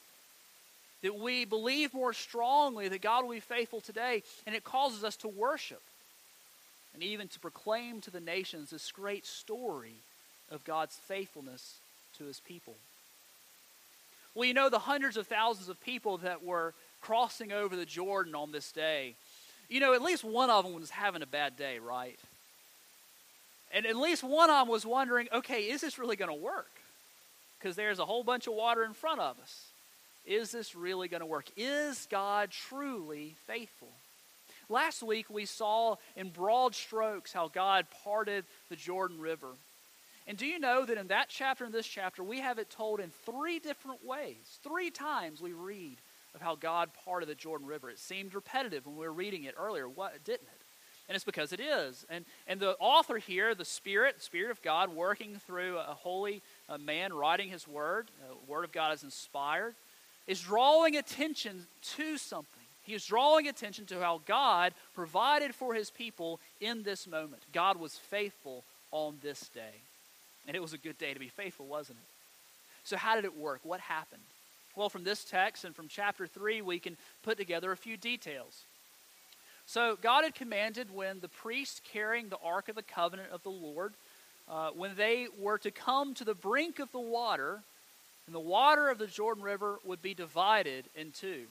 That 1.02 1.16
we 1.16 1.44
believe 1.44 1.94
more 1.94 2.12
strongly 2.12 2.88
that 2.88 3.02
God 3.02 3.24
will 3.24 3.34
be 3.34 3.40
faithful 3.40 3.80
today, 3.80 4.22
and 4.46 4.54
it 4.56 4.64
causes 4.64 5.04
us 5.04 5.16
to 5.18 5.28
worship 5.28 5.82
and 6.94 7.02
even 7.02 7.28
to 7.28 7.38
proclaim 7.38 8.00
to 8.00 8.10
the 8.10 8.20
nations 8.20 8.70
this 8.70 8.90
great 8.90 9.24
story 9.24 9.94
of 10.50 10.64
God's 10.64 10.96
faithfulness 10.96 11.76
to 12.18 12.24
his 12.24 12.40
people. 12.40 12.74
Well, 14.34 14.46
you 14.46 14.54
know, 14.54 14.68
the 14.68 14.80
hundreds 14.80 15.16
of 15.16 15.26
thousands 15.26 15.68
of 15.68 15.80
people 15.84 16.18
that 16.18 16.44
were 16.44 16.74
crossing 17.00 17.52
over 17.52 17.76
the 17.76 17.86
Jordan 17.86 18.34
on 18.34 18.50
this 18.50 18.72
day, 18.72 19.14
you 19.68 19.80
know, 19.80 19.94
at 19.94 20.02
least 20.02 20.24
one 20.24 20.50
of 20.50 20.64
them 20.64 20.74
was 20.74 20.90
having 20.90 21.22
a 21.22 21.26
bad 21.26 21.56
day, 21.56 21.78
right? 21.78 22.18
And 23.72 23.86
at 23.86 23.96
least 23.96 24.24
one 24.24 24.50
of 24.50 24.66
them 24.66 24.68
was 24.68 24.86
wondering, 24.86 25.28
okay, 25.32 25.62
is 25.62 25.80
this 25.82 25.98
really 25.98 26.16
going 26.16 26.30
to 26.30 26.34
work? 26.34 26.70
Because 27.58 27.76
there's 27.76 27.98
a 27.98 28.06
whole 28.06 28.24
bunch 28.24 28.46
of 28.46 28.54
water 28.54 28.84
in 28.84 28.94
front 28.94 29.20
of 29.20 29.36
us. 29.40 29.66
Is 30.28 30.52
this 30.52 30.74
really 30.76 31.08
going 31.08 31.22
to 31.22 31.26
work? 31.26 31.46
Is 31.56 32.06
God 32.10 32.50
truly 32.50 33.34
faithful? 33.46 33.88
Last 34.68 35.02
week 35.02 35.30
we 35.30 35.46
saw 35.46 35.96
in 36.14 36.28
broad 36.28 36.74
strokes 36.74 37.32
how 37.32 37.48
God 37.48 37.86
parted 38.04 38.44
the 38.68 38.76
Jordan 38.76 39.18
River. 39.18 39.48
And 40.26 40.36
do 40.36 40.46
you 40.46 40.58
know 40.58 40.84
that 40.84 40.98
in 40.98 41.06
that 41.06 41.30
chapter 41.30 41.64
and 41.64 41.72
this 41.72 41.86
chapter, 41.86 42.22
we 42.22 42.40
have 42.40 42.58
it 42.58 42.68
told 42.68 43.00
in 43.00 43.10
three 43.24 43.58
different 43.58 44.04
ways? 44.04 44.58
Three 44.62 44.90
times 44.90 45.40
we 45.40 45.52
read 45.52 45.96
of 46.34 46.42
how 46.42 46.54
God 46.54 46.90
parted 47.06 47.30
the 47.30 47.34
Jordan 47.34 47.66
River. 47.66 47.88
It 47.88 47.98
seemed 47.98 48.34
repetitive 48.34 48.84
when 48.84 48.96
we 48.96 49.06
were 49.06 49.12
reading 49.12 49.44
it 49.44 49.54
earlier, 49.58 49.88
what 49.88 50.22
didn't 50.24 50.48
it? 50.48 50.62
And 51.08 51.16
it's 51.16 51.24
because 51.24 51.54
it 51.54 51.60
is. 51.60 52.04
And, 52.10 52.26
and 52.46 52.60
the 52.60 52.76
author 52.78 53.16
here, 53.16 53.54
the 53.54 53.64
Spirit, 53.64 54.22
Spirit 54.22 54.50
of 54.50 54.60
God, 54.60 54.94
working 54.94 55.40
through 55.46 55.78
a 55.78 55.94
holy 55.94 56.42
man 56.78 57.14
writing 57.14 57.48
his 57.48 57.66
word, 57.66 58.10
the 58.28 58.52
word 58.52 58.64
of 58.64 58.72
God 58.72 58.92
is 58.92 59.02
inspired, 59.02 59.74
is 60.28 60.40
drawing 60.40 60.96
attention 60.96 61.66
to 61.96 62.18
something. 62.18 62.62
He 62.82 62.94
is 62.94 63.04
drawing 63.04 63.48
attention 63.48 63.86
to 63.86 64.00
how 64.00 64.20
God 64.26 64.72
provided 64.94 65.54
for 65.54 65.74
his 65.74 65.90
people 65.90 66.38
in 66.60 66.84
this 66.84 67.06
moment. 67.06 67.42
God 67.52 67.78
was 67.78 67.96
faithful 67.96 68.64
on 68.92 69.18
this 69.22 69.48
day. 69.48 69.82
And 70.46 70.56
it 70.56 70.60
was 70.60 70.72
a 70.72 70.78
good 70.78 70.96
day 70.96 71.12
to 71.12 71.20
be 71.20 71.28
faithful, 71.28 71.66
wasn't 71.66 71.98
it? 71.98 72.10
So, 72.84 72.96
how 72.96 73.16
did 73.16 73.24
it 73.24 73.36
work? 73.36 73.60
What 73.64 73.80
happened? 73.80 74.22
Well, 74.74 74.88
from 74.88 75.04
this 75.04 75.24
text 75.24 75.64
and 75.64 75.74
from 75.74 75.88
chapter 75.88 76.26
3, 76.26 76.62
we 76.62 76.78
can 76.78 76.96
put 77.22 77.36
together 77.36 77.72
a 77.72 77.76
few 77.76 77.96
details. 77.96 78.62
So, 79.66 79.98
God 80.00 80.24
had 80.24 80.34
commanded 80.34 80.94
when 80.94 81.20
the 81.20 81.28
priests 81.28 81.82
carrying 81.92 82.30
the 82.30 82.38
Ark 82.42 82.70
of 82.70 82.76
the 82.76 82.82
Covenant 82.82 83.30
of 83.30 83.42
the 83.42 83.50
Lord, 83.50 83.92
uh, 84.48 84.70
when 84.70 84.96
they 84.96 85.26
were 85.38 85.58
to 85.58 85.70
come 85.70 86.14
to 86.14 86.24
the 86.24 86.34
brink 86.34 86.78
of 86.78 86.90
the 86.92 86.98
water, 86.98 87.60
and 88.28 88.34
the 88.34 88.40
water 88.40 88.90
of 88.90 88.98
the 88.98 89.06
Jordan 89.06 89.42
River 89.42 89.78
would 89.86 90.02
be 90.02 90.12
divided 90.12 90.84
in 90.94 91.12
two. 91.12 91.44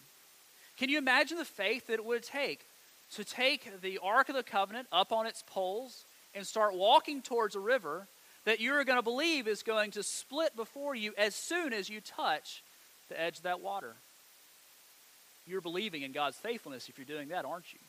Can 0.77 0.89
you 0.89 0.99
imagine 0.99 1.39
the 1.39 1.43
faith 1.43 1.87
that 1.87 1.95
it 1.95 2.05
would 2.05 2.21
take 2.21 2.67
to 3.15 3.23
take 3.23 3.81
the 3.81 3.97
Ark 4.03 4.29
of 4.29 4.35
the 4.35 4.43
Covenant 4.43 4.87
up 4.91 5.11
on 5.11 5.25
its 5.25 5.43
poles 5.47 6.05
and 6.35 6.45
start 6.45 6.75
walking 6.75 7.23
towards 7.23 7.55
a 7.55 7.59
river 7.59 8.05
that 8.45 8.59
you're 8.59 8.83
going 8.83 8.99
to 8.99 9.03
believe 9.03 9.47
is 9.47 9.63
going 9.63 9.89
to 9.89 10.03
split 10.03 10.55
before 10.55 10.93
you 10.93 11.15
as 11.17 11.33
soon 11.33 11.73
as 11.73 11.89
you 11.89 11.99
touch 11.99 12.61
the 13.09 13.19
edge 13.19 13.37
of 13.37 13.43
that 13.43 13.59
water? 13.59 13.95
You're 15.47 15.61
believing 15.61 16.03
in 16.03 16.11
God's 16.11 16.37
faithfulness 16.37 16.89
if 16.89 16.99
you're 16.99 17.05
doing 17.05 17.29
that, 17.29 17.43
aren't 17.43 17.73
you? 17.73 17.79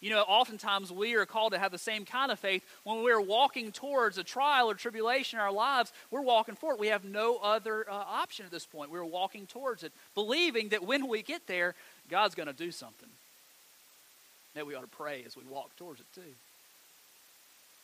You 0.00 0.08
know, 0.08 0.22
oftentimes 0.22 0.90
we 0.90 1.14
are 1.14 1.26
called 1.26 1.52
to 1.52 1.58
have 1.58 1.72
the 1.72 1.78
same 1.78 2.06
kind 2.06 2.32
of 2.32 2.38
faith 2.38 2.64
when 2.84 3.02
we're 3.02 3.20
walking 3.20 3.70
towards 3.70 4.16
a 4.16 4.24
trial 4.24 4.70
or 4.70 4.74
tribulation 4.74 5.38
in 5.38 5.44
our 5.44 5.52
lives. 5.52 5.92
We're 6.10 6.22
walking 6.22 6.54
forward. 6.54 6.80
We 6.80 6.86
have 6.86 7.04
no 7.04 7.36
other 7.36 7.88
uh, 7.88 7.92
option 7.92 8.46
at 8.46 8.50
this 8.50 8.64
point. 8.64 8.90
We're 8.90 9.04
walking 9.04 9.46
towards 9.46 9.82
it, 9.82 9.92
believing 10.14 10.70
that 10.70 10.84
when 10.84 11.06
we 11.06 11.22
get 11.22 11.46
there, 11.46 11.74
God's 12.08 12.34
going 12.34 12.46
to 12.46 12.54
do 12.54 12.70
something. 12.70 13.10
That 14.54 14.66
we 14.66 14.74
ought 14.74 14.80
to 14.80 14.86
pray 14.86 15.22
as 15.26 15.36
we 15.36 15.44
walk 15.44 15.76
towards 15.76 16.00
it 16.00 16.06
too. 16.14 16.32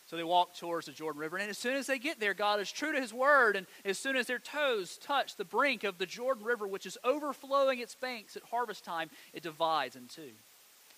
So 0.09 0.17
they 0.17 0.25
walk 0.25 0.57
towards 0.57 0.87
the 0.87 0.93
Jordan 0.93 1.21
River, 1.21 1.37
and 1.37 1.51
as 1.51 1.59
soon 1.59 1.75
as 1.75 1.89
they 1.89 1.99
get 1.99 2.21
there, 2.21 2.33
God 2.33 2.61
is 2.61 2.71
true 2.71 2.93
to 2.93 3.01
His 3.01 3.13
word. 3.13 3.57
And 3.57 3.67
as 3.85 3.99
soon 3.99 4.17
as 4.17 4.29
their 4.29 4.39
toes 4.39 4.99
touch 5.03 5.35
the 5.35 5.45
brink 5.45 5.83
of 5.83 5.99
the 5.99 6.07
Jordan 6.07 6.45
River, 6.45 6.67
which 6.67 6.87
is 6.87 6.97
overflowing 7.05 7.81
its 7.81 7.97
banks 7.97 8.37
at 8.37 8.45
harvest 8.45 8.85
time, 8.85 9.11
it 9.35 9.43
divides 9.43 9.97
in 9.97 10.07
two. 10.07 10.31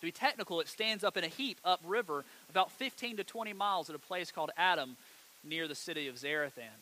To 0.00 0.06
be 0.06 0.12
technical, 0.12 0.60
it 0.60 0.68
stands 0.68 1.02
up 1.02 1.16
in 1.16 1.24
a 1.24 1.28
heap 1.28 1.58
upriver 1.64 2.24
about 2.50 2.70
15 2.72 3.16
to 3.16 3.24
20 3.24 3.52
miles 3.52 3.90
at 3.90 3.96
a 3.96 3.98
place 3.98 4.30
called 4.30 4.50
Adam 4.56 4.96
near 5.42 5.66
the 5.66 5.74
city 5.74 6.08
of 6.08 6.16
Zarethan. 6.16 6.78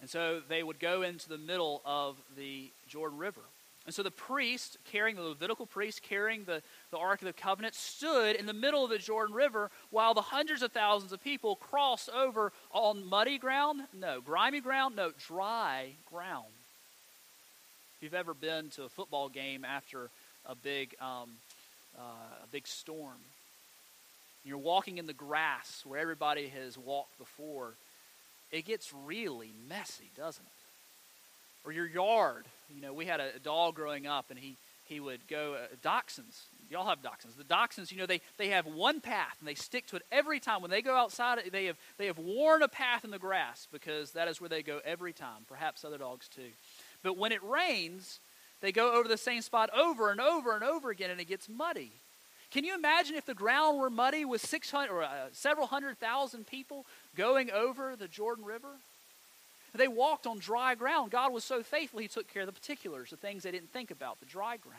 And 0.00 0.08
so 0.08 0.40
they 0.48 0.62
would 0.62 0.80
go 0.80 1.02
into 1.02 1.28
the 1.28 1.38
middle 1.38 1.82
of 1.84 2.16
the 2.36 2.70
Jordan 2.88 3.18
River. 3.18 3.40
And 3.86 3.94
so 3.94 4.02
the 4.02 4.10
priest, 4.10 4.78
carrying 4.90 5.16
the 5.16 5.22
Levitical 5.22 5.66
priest, 5.66 6.02
carrying 6.02 6.44
the, 6.44 6.62
the 6.90 6.96
Ark 6.96 7.20
of 7.20 7.26
the 7.26 7.34
Covenant, 7.34 7.74
stood 7.74 8.36
in 8.36 8.46
the 8.46 8.54
middle 8.54 8.82
of 8.82 8.90
the 8.90 8.98
Jordan 8.98 9.34
River 9.34 9.70
while 9.90 10.14
the 10.14 10.22
hundreds 10.22 10.62
of 10.62 10.72
thousands 10.72 11.12
of 11.12 11.22
people 11.22 11.56
crossed 11.56 12.08
over 12.08 12.52
on 12.70 13.04
muddy 13.04 13.36
ground? 13.36 13.82
No. 13.92 14.22
Grimy 14.22 14.60
ground? 14.60 14.96
No. 14.96 15.12
Dry 15.26 15.92
ground. 16.10 16.46
If 17.96 18.02
you've 18.02 18.14
ever 18.14 18.32
been 18.32 18.70
to 18.70 18.84
a 18.84 18.88
football 18.88 19.28
game 19.28 19.66
after 19.66 20.10
a 20.46 20.54
big, 20.54 20.94
um, 21.00 21.30
uh, 21.98 22.44
a 22.44 22.46
big 22.50 22.66
storm, 22.66 23.18
you're 24.44 24.58
walking 24.58 24.98
in 24.98 25.06
the 25.06 25.14
grass 25.14 25.82
where 25.86 25.98
everybody 25.98 26.48
has 26.48 26.76
walked 26.76 27.18
before, 27.18 27.74
it 28.52 28.66
gets 28.66 28.92
really 29.06 29.50
messy, 29.68 30.10
doesn't 30.16 30.44
it? 30.44 31.66
Or 31.66 31.72
your 31.72 31.86
yard. 31.86 32.44
You 32.74 32.82
know, 32.82 32.92
we 32.92 33.06
had 33.06 33.20
a 33.20 33.38
dog 33.42 33.74
growing 33.74 34.06
up, 34.06 34.26
and 34.28 34.38
he, 34.38 34.56
he 34.84 35.00
would 35.00 35.26
go, 35.28 35.54
uh, 35.54 35.66
dachshunds. 35.82 36.42
Y'all 36.70 36.86
have 36.86 36.98
dachshunds. 37.00 37.36
The 37.38 37.44
dachshunds, 37.44 37.90
you 37.90 37.98
know, 37.98 38.06
they, 38.06 38.20
they 38.36 38.48
have 38.48 38.66
one 38.66 39.00
path, 39.00 39.36
and 39.38 39.48
they 39.48 39.54
stick 39.54 39.86
to 39.88 39.96
it 39.96 40.02
every 40.12 40.40
time. 40.40 40.60
When 40.60 40.70
they 40.70 40.82
go 40.82 40.94
outside, 40.94 41.38
they 41.50 41.64
have, 41.66 41.76
they 41.96 42.06
have 42.06 42.18
worn 42.18 42.62
a 42.62 42.68
path 42.68 43.04
in 43.04 43.10
the 43.10 43.18
grass 43.18 43.66
because 43.72 44.12
that 44.12 44.28
is 44.28 44.40
where 44.40 44.50
they 44.50 44.62
go 44.62 44.80
every 44.84 45.14
time. 45.14 45.46
Perhaps 45.48 45.84
other 45.84 45.98
dogs 45.98 46.28
too. 46.28 46.50
But 47.02 47.16
when 47.16 47.32
it 47.32 47.42
rains, 47.42 48.20
they 48.64 48.72
go 48.72 48.94
over 48.94 49.06
the 49.06 49.18
same 49.18 49.42
spot 49.42 49.68
over 49.76 50.10
and 50.10 50.20
over 50.20 50.54
and 50.54 50.64
over 50.64 50.90
again, 50.90 51.10
and 51.10 51.20
it 51.20 51.26
gets 51.26 51.50
muddy. 51.50 51.92
Can 52.50 52.64
you 52.64 52.74
imagine 52.74 53.14
if 53.14 53.26
the 53.26 53.34
ground 53.34 53.78
were 53.78 53.90
muddy 53.90 54.24
with 54.24 54.40
600 54.40 54.90
or 54.90 55.02
uh, 55.02 55.08
several 55.32 55.66
hundred 55.66 55.98
thousand 55.98 56.46
people 56.46 56.86
going 57.14 57.50
over 57.50 57.94
the 57.94 58.08
Jordan 58.08 58.44
River? 58.44 58.70
They 59.74 59.88
walked 59.88 60.26
on 60.26 60.38
dry 60.38 60.76
ground. 60.76 61.10
God 61.10 61.32
was 61.32 61.44
so 61.44 61.62
faithful, 61.62 62.00
He 62.00 62.08
took 62.08 62.32
care 62.32 62.42
of 62.42 62.46
the 62.46 62.58
particulars, 62.58 63.10
the 63.10 63.16
things 63.16 63.42
they 63.42 63.50
didn't 63.50 63.72
think 63.72 63.90
about, 63.90 64.20
the 64.20 64.26
dry 64.26 64.56
ground. 64.56 64.78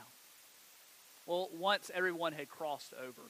Well, 1.27 1.49
once 1.55 1.91
everyone 1.93 2.33
had 2.33 2.49
crossed 2.49 2.93
over, 2.93 3.21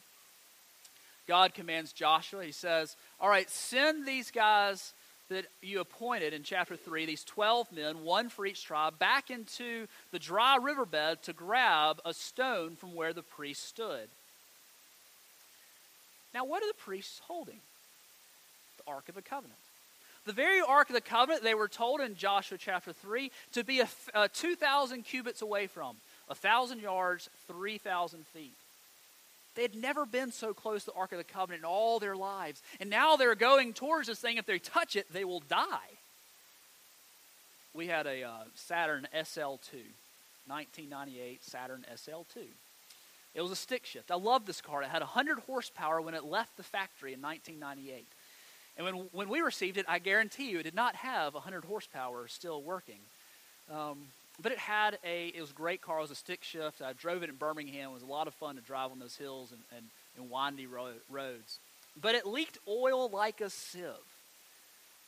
God 1.28 1.54
commands 1.54 1.92
Joshua, 1.92 2.46
He 2.46 2.54
says, 2.54 2.96
All 3.20 3.28
right, 3.28 3.50
send 3.50 4.06
these 4.06 4.32
guys 4.32 4.94
that 5.30 5.46
you 5.62 5.80
appointed 5.80 6.34
in 6.34 6.44
chapter 6.44 6.76
3, 6.76 7.06
these 7.06 7.24
12 7.24 7.72
men, 7.72 8.04
one 8.04 8.30
for 8.30 8.46
each 8.46 8.64
tribe, 8.64 9.00
back 9.00 9.30
into 9.30 9.88
the 10.12 10.20
dry 10.20 10.58
riverbed 10.58 11.24
to 11.24 11.34
grab 11.34 12.00
a 12.06 12.14
stone 12.14 12.76
from 12.76 12.94
where 12.94 13.14
the 13.14 13.24
priest 13.24 13.68
stood. 13.68 14.08
Now, 16.34 16.46
what 16.46 16.62
are 16.62 16.68
the 16.68 16.74
priests 16.74 17.22
holding? 17.28 17.60
The 18.78 18.92
Ark 18.92 19.10
of 19.10 19.16
the 19.16 19.22
Covenant. 19.22 19.60
The 20.26 20.34
very 20.34 20.62
Ark 20.62 20.90
of 20.90 20.96
the 20.96 21.02
Covenant, 21.02 21.44
they 21.44 21.56
were 21.56 21.68
told 21.68 22.02
in 22.02 22.16
Joshua 22.16 22.58
chapter 22.58 22.92
3 22.94 23.32
to 23.54 23.64
be 23.64 23.80
a, 23.80 23.88
a 24.14 24.20
uh, 24.20 24.28
2,000 24.34 25.04
cubits 25.04 25.42
away 25.42 25.68
from, 25.68 25.96
1,000 26.28 26.82
yards, 26.82 27.30
3,000 27.48 28.26
feet. 28.28 28.58
They 29.56 29.62
had 29.62 29.76
never 29.76 30.06
been 30.06 30.32
so 30.32 30.54
close 30.54 30.84
to 30.84 30.92
the 30.92 30.98
Ark 30.98 31.14
of 31.14 31.18
the 31.18 31.24
Covenant 31.24 31.62
in 31.62 31.66
all 31.66 32.00
their 32.00 32.16
lives. 32.16 32.62
And 32.80 32.90
now 32.90 33.16
they're 33.16 33.36
going 33.36 33.74
towards 33.74 34.08
this 34.08 34.20
thing. 34.20 34.38
If 34.38 34.46
they 34.46 34.60
touch 34.60 34.96
it, 34.96 35.12
they 35.12 35.24
will 35.24 35.40
die. 35.40 35.90
We 37.74 37.88
had 37.88 38.06
a 38.06 38.24
uh, 38.24 38.32
Saturn 38.54 39.08
SL2, 39.14 39.84
1998 40.48 41.44
Saturn 41.44 41.86
SL2. 41.94 42.46
It 43.34 43.42
was 43.42 43.52
a 43.52 43.56
stick 43.56 43.86
shift. 43.86 44.12
I 44.12 44.16
love 44.16 44.46
this 44.46 44.62
car. 44.62 44.82
It 44.82 44.90
had 44.90 45.02
100 45.02 45.40
horsepower 45.40 46.02
when 46.02 46.14
it 46.14 46.24
left 46.24 46.56
the 46.56 46.64
factory 46.64 47.14
in 47.14 47.22
1998. 47.22 48.06
And 48.78 48.86
when, 48.86 48.96
when 49.12 49.30
we 49.30 49.42
received 49.42 49.78
it, 49.78 49.86
I 49.90 50.00
guarantee 50.00 50.50
you 50.50 50.60
it 50.60 50.64
did 50.64 50.76
not 50.76 50.96
have 50.96 51.34
100 51.34 51.66
horsepower 51.66 52.28
still 52.28 52.62
working. 52.62 53.00
Um, 53.70 53.98
but 54.42 54.52
it 54.52 54.58
had 54.58 54.98
a, 55.06 55.28
it 55.28 55.42
was 55.42 55.52
a 55.52 55.54
great 55.54 55.82
car. 55.82 56.00
It 56.00 56.02
was 56.02 56.12
a 56.12 56.16
stick 56.16 56.44
shift. 56.44 56.82
I 56.82 56.94
drove 56.94 57.24
it 57.24 57.30
in 57.30 57.36
Birmingham. 57.36 57.92
It 57.92 57.94
was 57.94 58.04
a 58.04 58.08
lot 58.08 58.28
of 58.28 58.34
fun 58.34 58.56
to 58.56 58.62
drive 58.62 58.92
on 58.92 59.00
those 59.00 59.16
hills 59.16 59.52
and, 59.52 59.62
and, 59.76 59.86
and 60.18 60.30
windy 60.30 60.68
ro- 60.68 60.90
roads. 61.10 61.60
But 62.02 62.16
it 62.16 62.26
leaked 62.26 62.58
oil 62.68 63.10
like 63.10 63.42
a 63.42 63.50
sieve. 63.50 63.84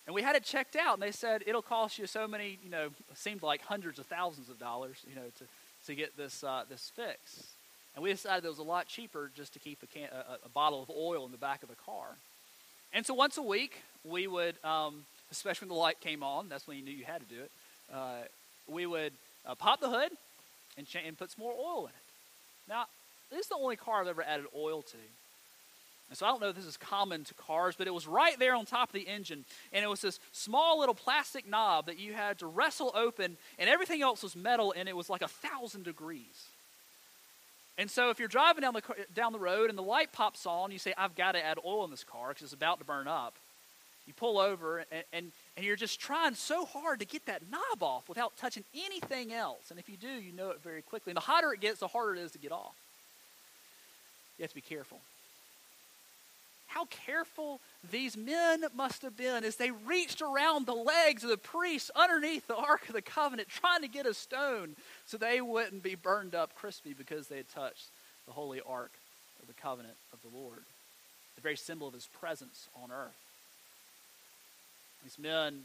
And 0.05 0.15
we 0.15 0.21
had 0.21 0.37
it 0.37 0.43
checked 0.43 0.77
out, 0.77 0.93
and 0.93 1.03
they 1.03 1.11
said 1.11 1.43
it'll 1.45 1.61
cost 1.61 1.99
you 1.99 2.07
so 2.07 2.29
many, 2.29 2.57
you 2.63 2.69
know, 2.69 2.85
it 2.85 3.17
seemed 3.17 3.43
like 3.43 3.61
hundreds 3.61 3.99
of 3.99 4.05
thousands 4.05 4.49
of 4.49 4.57
dollars, 4.57 4.95
you 5.07 5.15
know, 5.15 5.29
to, 5.39 5.43
to 5.87 5.95
get 5.95 6.15
this, 6.15 6.45
uh, 6.45 6.63
this 6.69 6.91
fixed. 6.95 7.43
And 7.93 8.03
we 8.03 8.11
decided 8.11 8.45
it 8.45 8.47
was 8.47 8.59
a 8.59 8.63
lot 8.63 8.87
cheaper 8.87 9.29
just 9.35 9.51
to 9.53 9.59
keep 9.59 9.83
a, 9.83 9.87
can, 9.87 10.07
a, 10.13 10.45
a, 10.45 10.49
bottle 10.49 10.81
of 10.81 10.89
oil 10.89 11.25
in 11.25 11.31
the 11.31 11.37
back 11.37 11.61
of 11.61 11.67
the 11.67 11.75
car. 11.75 12.05
And 12.93 13.05
so 13.05 13.13
once 13.13 13.37
a 13.37 13.41
week, 13.41 13.81
we 14.05 14.27
would, 14.27 14.55
um, 14.63 15.03
especially 15.29 15.67
when 15.67 15.75
the 15.75 15.81
light 15.81 15.99
came 15.99 16.23
on, 16.23 16.47
that's 16.47 16.67
when 16.67 16.77
you 16.77 16.83
knew 16.83 16.91
you 16.91 17.03
had 17.03 17.27
to 17.27 17.35
do 17.35 17.41
it, 17.41 17.51
uh, 17.93 18.21
we 18.67 18.85
would 18.85 19.13
uh, 19.45 19.55
pop 19.55 19.79
the 19.79 19.89
hood 19.89 20.11
and, 20.77 20.87
ch- 20.87 20.97
and 21.05 21.17
put 21.17 21.31
some 21.31 21.43
more 21.43 21.53
oil 21.53 21.85
in 21.85 21.89
it. 21.89 21.95
Now, 22.69 22.85
this 23.29 23.41
is 23.41 23.47
the 23.47 23.55
only 23.55 23.75
car 23.75 24.01
I've 24.01 24.07
ever 24.07 24.23
added 24.23 24.45
oil 24.55 24.81
to. 24.81 24.97
And 26.09 26.17
so 26.17 26.25
I 26.25 26.29
don't 26.29 26.41
know 26.41 26.49
if 26.49 26.55
this 26.55 26.65
is 26.65 26.77
common 26.77 27.25
to 27.25 27.33
cars, 27.33 27.75
but 27.77 27.87
it 27.87 27.93
was 27.93 28.07
right 28.07 28.39
there 28.39 28.55
on 28.55 28.65
top 28.65 28.89
of 28.89 28.93
the 28.93 29.07
engine. 29.07 29.43
And 29.73 29.83
it 29.83 29.89
was 29.89 30.01
this 30.01 30.19
small 30.31 30.79
little 30.79 30.95
plastic 30.95 31.47
knob 31.47 31.87
that 31.87 31.99
you 31.99 32.13
had 32.13 32.39
to 32.39 32.47
wrestle 32.47 32.93
open, 32.95 33.35
and 33.59 33.69
everything 33.69 34.01
else 34.01 34.23
was 34.23 34.35
metal, 34.35 34.73
and 34.75 34.87
it 34.87 34.95
was 34.95 35.09
like 35.09 35.21
a 35.21 35.27
thousand 35.27 35.83
degrees. 35.83 36.47
And 37.77 37.91
so 37.91 38.09
if 38.09 38.19
you're 38.19 38.29
driving 38.29 38.61
down 38.61 38.73
the, 38.73 38.81
down 39.13 39.33
the 39.33 39.39
road 39.39 39.69
and 39.69 39.77
the 39.77 39.83
light 39.83 40.11
pops 40.13 40.45
on, 40.45 40.71
you 40.71 40.79
say, 40.79 40.93
I've 40.97 41.15
got 41.15 41.33
to 41.33 41.45
add 41.45 41.57
oil 41.65 41.83
in 41.83 41.91
this 41.91 42.05
car 42.05 42.29
because 42.29 42.43
it's 42.43 42.53
about 42.53 42.79
to 42.79 42.85
burn 42.85 43.07
up. 43.07 43.35
You 44.07 44.13
pull 44.13 44.39
over 44.39 44.79
and, 44.79 45.03
and, 45.11 45.31
and 45.57 45.65
you're 45.65 45.75
just 45.75 45.99
trying 45.99 46.33
so 46.33 46.65
hard 46.65 46.99
to 46.99 47.05
get 47.05 47.25
that 47.25 47.43
knob 47.51 47.83
off 47.83 48.07
without 48.07 48.37
touching 48.37 48.63
anything 48.73 49.33
else. 49.33 49.69
And 49.69 49.77
if 49.77 49.89
you 49.89 49.97
do, 49.97 50.07
you 50.07 50.31
know 50.31 50.49
it 50.51 50.61
very 50.63 50.81
quickly. 50.81 51.11
And 51.11 51.17
the 51.17 51.21
hotter 51.21 51.51
it 51.53 51.59
gets, 51.59 51.79
the 51.79 51.87
harder 51.87 52.15
it 52.15 52.21
is 52.21 52.31
to 52.31 52.37
get 52.37 52.53
off. 52.53 52.73
You 54.37 54.43
have 54.43 54.51
to 54.51 54.55
be 54.55 54.61
careful. 54.61 54.99
How 56.67 56.85
careful 56.85 57.59
these 57.91 58.15
men 58.15 58.63
must 58.75 59.01
have 59.01 59.17
been 59.17 59.43
as 59.43 59.55
they 59.55 59.71
reached 59.71 60.21
around 60.21 60.65
the 60.65 60.73
legs 60.73 61.23
of 61.23 61.29
the 61.29 61.37
priests 61.37 61.89
underneath 61.95 62.45
the 62.47 62.55
Ark 62.55 62.87
of 62.87 62.93
the 62.93 63.01
Covenant, 63.01 63.49
trying 63.49 63.81
to 63.81 63.87
get 63.87 64.05
a 64.05 64.13
stone 64.13 64.75
so 65.05 65.17
they 65.17 65.41
wouldn't 65.41 65.81
be 65.81 65.95
burned 65.95 66.35
up 66.35 66.55
crispy 66.55 66.93
because 66.93 67.27
they 67.27 67.37
had 67.37 67.49
touched 67.49 67.87
the 68.25 68.33
holy 68.33 68.61
Ark 68.67 68.91
of 69.41 69.47
the 69.47 69.53
Covenant 69.53 69.95
of 70.13 70.19
the 70.21 70.37
Lord, 70.37 70.63
the 71.35 71.41
very 71.41 71.57
symbol 71.57 71.87
of 71.87 71.93
his 71.93 72.07
presence 72.19 72.67
on 72.81 72.91
earth. 72.91 73.26
These 75.03 75.19
men 75.19 75.63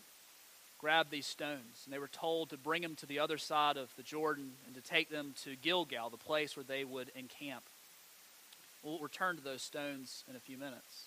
grabbed 0.79 1.11
these 1.11 1.27
stones, 1.27 1.83
and 1.85 1.95
they 1.95 1.99
were 1.99 2.09
told 2.09 2.51
to 2.51 2.57
bring 2.57 2.83
them 2.83 2.97
to 2.97 3.07
the 3.07 3.21
other 3.21 3.39
side 3.39 3.77
of 3.77 3.95
the 3.97 4.03
Jordan 4.03 4.51
and 4.67 4.75
to 4.75 4.81
take 4.81 5.11
them 5.11 5.35
to 5.45 5.55
Gilgal, 5.57 6.11
the 6.11 6.17
place 6.17 6.57
where 6.57 6.65
they 6.65 6.85
would 6.85 7.11
encamp. 7.15 7.63
We'll 8.83 8.99
return 8.99 9.37
to 9.37 9.43
those 9.43 9.63
stones 9.63 10.25
in 10.29 10.35
a 10.35 10.41
few 10.41 10.59
minutes. 10.59 11.07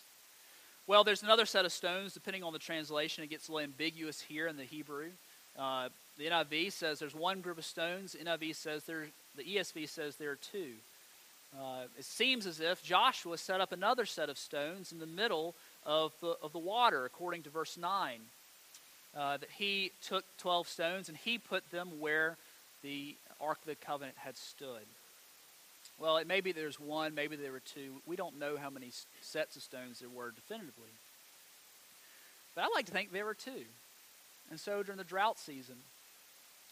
Well, 0.87 1.03
there's 1.03 1.23
another 1.23 1.45
set 1.45 1.65
of 1.65 1.73
stones, 1.73 2.13
depending 2.13 2.43
on 2.43 2.53
the 2.53 2.59
translation. 2.59 3.23
It 3.23 3.29
gets 3.29 3.49
a 3.49 3.51
little 3.51 3.65
ambiguous 3.65 4.21
here 4.21 4.47
in 4.47 4.55
the 4.55 4.63
Hebrew. 4.63 5.07
Uh, 5.57 5.89
the 6.17 6.27
NIV 6.27 6.71
says 6.71 6.99
there's 6.99 7.15
one 7.15 7.41
group 7.41 7.57
of 7.57 7.65
stones. 7.65 8.15
NIV 8.15 8.55
says 8.55 8.83
there, 8.85 9.07
the 9.35 9.43
ESV 9.43 9.89
says 9.89 10.15
there 10.15 10.31
are 10.31 10.35
two. 10.35 10.73
Uh, 11.57 11.83
it 11.97 12.05
seems 12.05 12.45
as 12.45 12.59
if 12.59 12.83
Joshua 12.83 13.37
set 13.37 13.61
up 13.61 13.71
another 13.71 14.05
set 14.05 14.29
of 14.29 14.37
stones 14.37 14.91
in 14.91 14.99
the 14.99 15.05
middle 15.05 15.55
of 15.85 16.13
the, 16.21 16.35
of 16.41 16.51
the 16.51 16.59
water, 16.59 17.05
according 17.05 17.43
to 17.43 17.49
verse 17.49 17.77
9. 17.77 18.19
Uh, 19.15 19.37
that 19.37 19.49
he 19.57 19.91
took 20.05 20.25
12 20.39 20.67
stones 20.67 21.07
and 21.07 21.17
he 21.17 21.37
put 21.37 21.71
them 21.71 22.01
where 22.01 22.35
the 22.83 23.15
Ark 23.39 23.59
of 23.61 23.67
the 23.67 23.75
Covenant 23.75 24.17
had 24.17 24.35
stood. 24.35 24.85
Well, 25.97 26.17
it, 26.17 26.27
may 26.27 26.35
maybe 26.35 26.51
there's 26.51 26.79
one, 26.79 27.15
maybe 27.15 27.37
there 27.37 27.53
were 27.53 27.61
two. 27.61 28.01
We 28.05 28.17
don't 28.17 28.39
know 28.39 28.57
how 28.57 28.69
many 28.69 28.91
sets 29.21 29.55
of 29.55 29.61
stones 29.61 29.99
there 29.99 30.09
were 30.09 30.31
definitively. 30.31 30.91
But 32.55 32.65
I 32.65 32.67
like 32.75 32.87
to 32.87 32.91
think 32.91 33.11
there 33.11 33.25
were 33.25 33.33
two. 33.33 33.63
And 34.49 34.59
so 34.59 34.83
during 34.83 34.97
the 34.97 35.05
drought 35.05 35.39
season, 35.39 35.75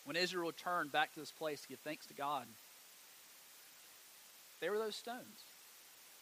when 0.06 0.18
Israel 0.18 0.48
returned 0.48 0.92
back 0.92 1.14
to 1.14 1.20
this 1.20 1.32
place 1.32 1.62
to 1.62 1.70
give 1.70 1.80
thanks 1.80 2.06
to 2.08 2.14
God, 2.14 2.46
there 4.60 4.72
were 4.72 4.80
those 4.80 4.96
stones 4.96 5.46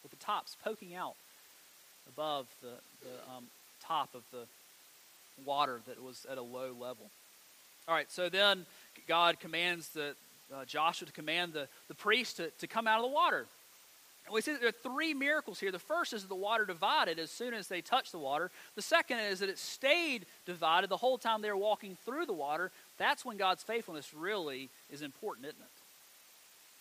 with 0.02 0.10
the 0.12 0.24
tops 0.24 0.56
poking 0.64 0.94
out 0.94 1.16
above 2.08 2.46
the, 2.60 2.74
the 3.02 3.34
um, 3.36 3.44
top 3.84 4.14
of 4.14 4.22
the 4.32 4.44
water 5.44 5.80
that 5.86 6.02
was 6.02 6.26
at 6.30 6.38
a 6.38 6.42
low 6.42 6.72
level. 6.78 7.10
All 7.88 7.94
right, 7.94 8.10
so 8.10 8.28
then 8.28 8.64
God 9.08 9.40
commands 9.40 9.88
the, 9.88 10.14
uh, 10.54 10.64
Joshua 10.64 11.06
to 11.06 11.12
command 11.12 11.52
the, 11.52 11.66
the 11.88 11.94
priest 11.94 12.36
to, 12.36 12.50
to 12.58 12.66
come 12.66 12.86
out 12.86 12.98
of 12.98 13.10
the 13.10 13.14
water. 13.14 13.46
And 14.26 14.34
we 14.34 14.40
see 14.40 14.52
that 14.52 14.60
there 14.60 14.68
are 14.68 14.72
three 14.72 15.14
miracles 15.14 15.58
here. 15.58 15.72
The 15.72 15.80
first 15.80 16.12
is 16.12 16.24
the 16.24 16.34
water 16.34 16.64
divided 16.64 17.18
as 17.18 17.30
soon 17.30 17.54
as 17.54 17.66
they 17.66 17.80
touched 17.80 18.12
the 18.12 18.18
water. 18.18 18.52
The 18.76 18.82
second 18.82 19.18
is 19.18 19.40
that 19.40 19.48
it 19.48 19.58
stayed 19.58 20.26
divided 20.46 20.90
the 20.90 20.96
whole 20.96 21.18
time 21.18 21.42
they 21.42 21.50
were 21.50 21.56
walking 21.56 21.96
through 22.04 22.26
the 22.26 22.32
water. 22.32 22.70
That's 22.98 23.24
when 23.24 23.36
God's 23.36 23.64
faithfulness 23.64 24.14
really 24.14 24.70
is 24.90 25.02
important, 25.02 25.46
isn't 25.46 25.60
it? 25.60 25.81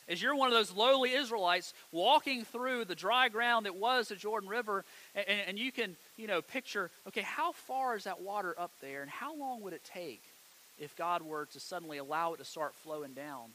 As 0.09 0.21
you're 0.21 0.35
one 0.35 0.47
of 0.47 0.53
those 0.53 0.73
lowly 0.75 1.13
Israelites 1.13 1.73
walking 1.91 2.43
through 2.43 2.85
the 2.85 2.95
dry 2.95 3.29
ground 3.29 3.65
that 3.65 3.75
was 3.75 4.09
the 4.09 4.15
Jordan 4.15 4.49
River, 4.49 4.83
and, 5.15 5.25
and 5.47 5.59
you 5.59 5.71
can, 5.71 5.95
you 6.17 6.27
know, 6.27 6.41
picture, 6.41 6.89
okay, 7.07 7.21
how 7.21 7.51
far 7.51 7.95
is 7.95 8.03
that 8.05 8.21
water 8.21 8.55
up 8.57 8.71
there, 8.81 9.01
and 9.01 9.09
how 9.09 9.35
long 9.35 9.61
would 9.61 9.73
it 9.73 9.83
take 9.93 10.21
if 10.79 10.95
God 10.97 11.21
were 11.21 11.45
to 11.53 11.59
suddenly 11.59 11.97
allow 11.97 12.33
it 12.33 12.37
to 12.37 12.45
start 12.45 12.73
flowing 12.83 13.13
down? 13.13 13.49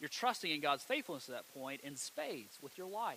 You're 0.00 0.08
trusting 0.08 0.50
in 0.50 0.60
God's 0.60 0.82
faithfulness 0.82 1.28
at 1.28 1.36
that 1.36 1.54
point 1.58 1.80
in 1.82 1.96
spades 1.96 2.58
with 2.62 2.76
your 2.76 2.88
life. 2.88 3.16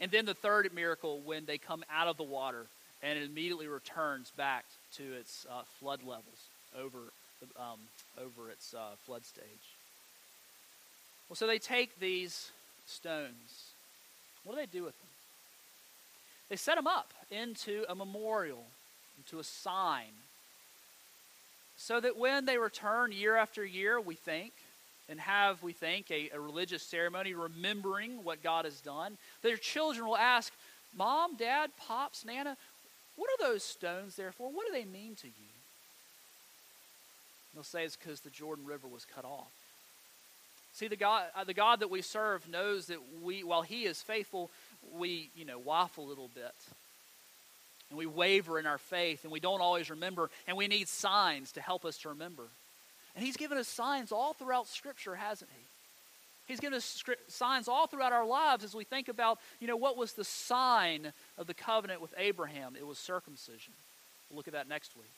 And 0.00 0.10
then 0.10 0.26
the 0.26 0.34
third 0.34 0.72
miracle 0.72 1.20
when 1.24 1.44
they 1.44 1.58
come 1.58 1.84
out 1.92 2.06
of 2.06 2.16
the 2.16 2.22
water 2.22 2.66
and 3.02 3.18
it 3.18 3.24
immediately 3.24 3.66
returns 3.66 4.30
back 4.36 4.64
to 4.96 5.02
its 5.02 5.46
uh, 5.50 5.62
flood 5.78 6.00
levels 6.02 6.46
over, 6.78 6.98
um, 7.58 7.78
over 8.20 8.50
its 8.50 8.74
uh, 8.74 8.94
flood 9.04 9.24
stage. 9.24 9.44
Well, 11.28 11.36
so 11.36 11.46
they 11.46 11.58
take 11.58 11.98
these 12.00 12.50
stones. 12.86 13.72
What 14.44 14.54
do 14.54 14.60
they 14.60 14.66
do 14.66 14.84
with 14.84 14.98
them? 14.98 15.08
They 16.48 16.56
set 16.56 16.76
them 16.76 16.86
up 16.86 17.12
into 17.30 17.84
a 17.88 17.94
memorial, 17.94 18.64
into 19.18 19.38
a 19.38 19.44
sign, 19.44 20.12
so 21.76 22.00
that 22.00 22.16
when 22.16 22.46
they 22.46 22.56
return 22.56 23.12
year 23.12 23.36
after 23.36 23.64
year, 23.64 24.00
we 24.00 24.14
think, 24.14 24.52
and 25.08 25.20
have, 25.20 25.62
we 25.62 25.72
think, 25.72 26.10
a, 26.10 26.30
a 26.34 26.40
religious 26.40 26.82
ceremony 26.82 27.34
remembering 27.34 28.24
what 28.24 28.42
God 28.42 28.64
has 28.64 28.80
done, 28.80 29.18
their 29.42 29.56
children 29.56 30.06
will 30.06 30.16
ask, 30.16 30.52
Mom, 30.96 31.36
Dad, 31.36 31.70
Pops, 31.78 32.24
Nana, 32.24 32.56
what 33.16 33.28
are 33.28 33.52
those 33.52 33.62
stones 33.62 34.16
there 34.16 34.32
for? 34.32 34.48
What 34.50 34.66
do 34.66 34.72
they 34.72 34.84
mean 34.84 35.14
to 35.16 35.26
you? 35.26 35.32
they'll 37.54 37.64
say 37.64 37.84
it's 37.84 37.96
because 37.96 38.20
the 38.20 38.30
Jordan 38.30 38.64
River 38.64 38.86
was 38.86 39.04
cut 39.04 39.24
off. 39.24 39.50
See, 40.78 40.86
the 40.86 40.94
God, 40.94 41.24
uh, 41.34 41.42
the 41.42 41.54
God 41.54 41.80
that 41.80 41.90
we 41.90 42.02
serve 42.02 42.48
knows 42.48 42.86
that 42.86 42.98
we, 43.20 43.42
while 43.42 43.62
He 43.62 43.82
is 43.82 44.00
faithful, 44.00 44.48
we, 44.96 45.28
you 45.34 45.44
know, 45.44 45.58
waffle 45.58 46.04
a 46.04 46.08
little 46.08 46.30
bit. 46.36 46.54
And 47.90 47.98
we 47.98 48.06
waver 48.06 48.60
in 48.60 48.66
our 48.66 48.78
faith, 48.78 49.24
and 49.24 49.32
we 49.32 49.40
don't 49.40 49.60
always 49.60 49.90
remember, 49.90 50.30
and 50.46 50.56
we 50.56 50.68
need 50.68 50.86
signs 50.86 51.50
to 51.52 51.60
help 51.60 51.84
us 51.84 51.98
to 51.98 52.10
remember. 52.10 52.44
And 53.16 53.24
He's 53.24 53.36
given 53.36 53.58
us 53.58 53.66
signs 53.66 54.12
all 54.12 54.34
throughout 54.34 54.68
Scripture, 54.68 55.16
hasn't 55.16 55.50
He? 55.50 55.64
He's 56.46 56.60
given 56.60 56.76
us 56.76 57.02
signs 57.26 57.66
all 57.66 57.88
throughout 57.88 58.12
our 58.12 58.24
lives 58.24 58.62
as 58.62 58.72
we 58.72 58.84
think 58.84 59.08
about, 59.08 59.40
you 59.58 59.66
know, 59.66 59.76
what 59.76 59.96
was 59.96 60.12
the 60.12 60.22
sign 60.22 61.12
of 61.36 61.48
the 61.48 61.54
covenant 61.54 62.00
with 62.00 62.14
Abraham? 62.16 62.76
It 62.78 62.86
was 62.86 62.98
circumcision. 62.98 63.72
We'll 64.30 64.36
look 64.36 64.46
at 64.46 64.54
that 64.54 64.68
next 64.68 64.94
week. 64.96 65.10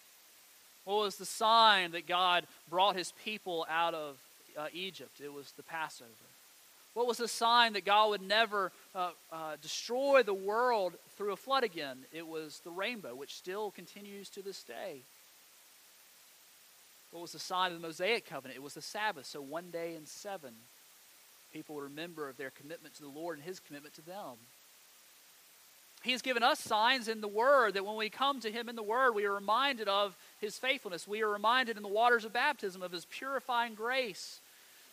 What 0.86 0.96
was 0.96 1.16
the 1.16 1.26
sign 1.26 1.90
that 1.90 2.08
God 2.08 2.46
brought 2.70 2.96
his 2.96 3.12
people 3.24 3.66
out 3.68 3.92
of 3.92 4.16
uh, 4.56 4.66
Egypt? 4.72 5.20
It 5.22 5.32
was 5.32 5.52
the 5.52 5.62
Passover. 5.62 6.10
What 6.94 7.06
was 7.06 7.18
the 7.18 7.28
sign 7.28 7.74
that 7.74 7.84
God 7.84 8.10
would 8.10 8.22
never 8.22 8.72
uh, 8.94 9.10
uh, 9.30 9.56
destroy 9.62 10.22
the 10.22 10.34
world 10.34 10.94
through 11.16 11.32
a 11.32 11.36
flood 11.36 11.62
again? 11.62 11.98
It 12.12 12.26
was 12.26 12.60
the 12.64 12.70
rainbow, 12.70 13.14
which 13.14 13.36
still 13.36 13.70
continues 13.70 14.28
to 14.30 14.42
this 14.42 14.62
day. 14.64 15.02
What 17.12 17.22
was 17.22 17.32
the 17.32 17.38
sign 17.38 17.72
of 17.72 17.80
the 17.80 17.86
Mosaic 17.86 18.28
covenant? 18.28 18.56
It 18.56 18.62
was 18.62 18.74
the 18.74 18.82
Sabbath, 18.82 19.26
so 19.26 19.40
one 19.40 19.70
day 19.70 19.94
in 19.96 20.06
seven. 20.06 20.52
People 21.52 21.74
would 21.76 21.84
remember 21.84 22.28
of 22.28 22.36
their 22.36 22.50
commitment 22.50 22.94
to 22.96 23.02
the 23.02 23.08
Lord 23.08 23.36
and 23.36 23.46
his 23.46 23.58
commitment 23.58 23.94
to 23.94 24.02
them. 24.02 24.36
He 26.02 26.12
has 26.12 26.22
given 26.22 26.42
us 26.42 26.58
signs 26.58 27.08
in 27.08 27.20
the 27.20 27.28
Word 27.28 27.74
that 27.74 27.84
when 27.84 27.96
we 27.96 28.08
come 28.08 28.40
to 28.40 28.50
Him 28.50 28.68
in 28.68 28.76
the 28.76 28.82
Word, 28.82 29.12
we 29.12 29.26
are 29.26 29.34
reminded 29.34 29.88
of 29.88 30.16
His 30.40 30.58
faithfulness. 30.58 31.06
We 31.06 31.22
are 31.22 31.28
reminded 31.28 31.76
in 31.76 31.82
the 31.82 31.88
waters 31.88 32.24
of 32.24 32.32
baptism 32.32 32.82
of 32.82 32.92
His 32.92 33.04
purifying 33.04 33.74
grace. 33.74 34.40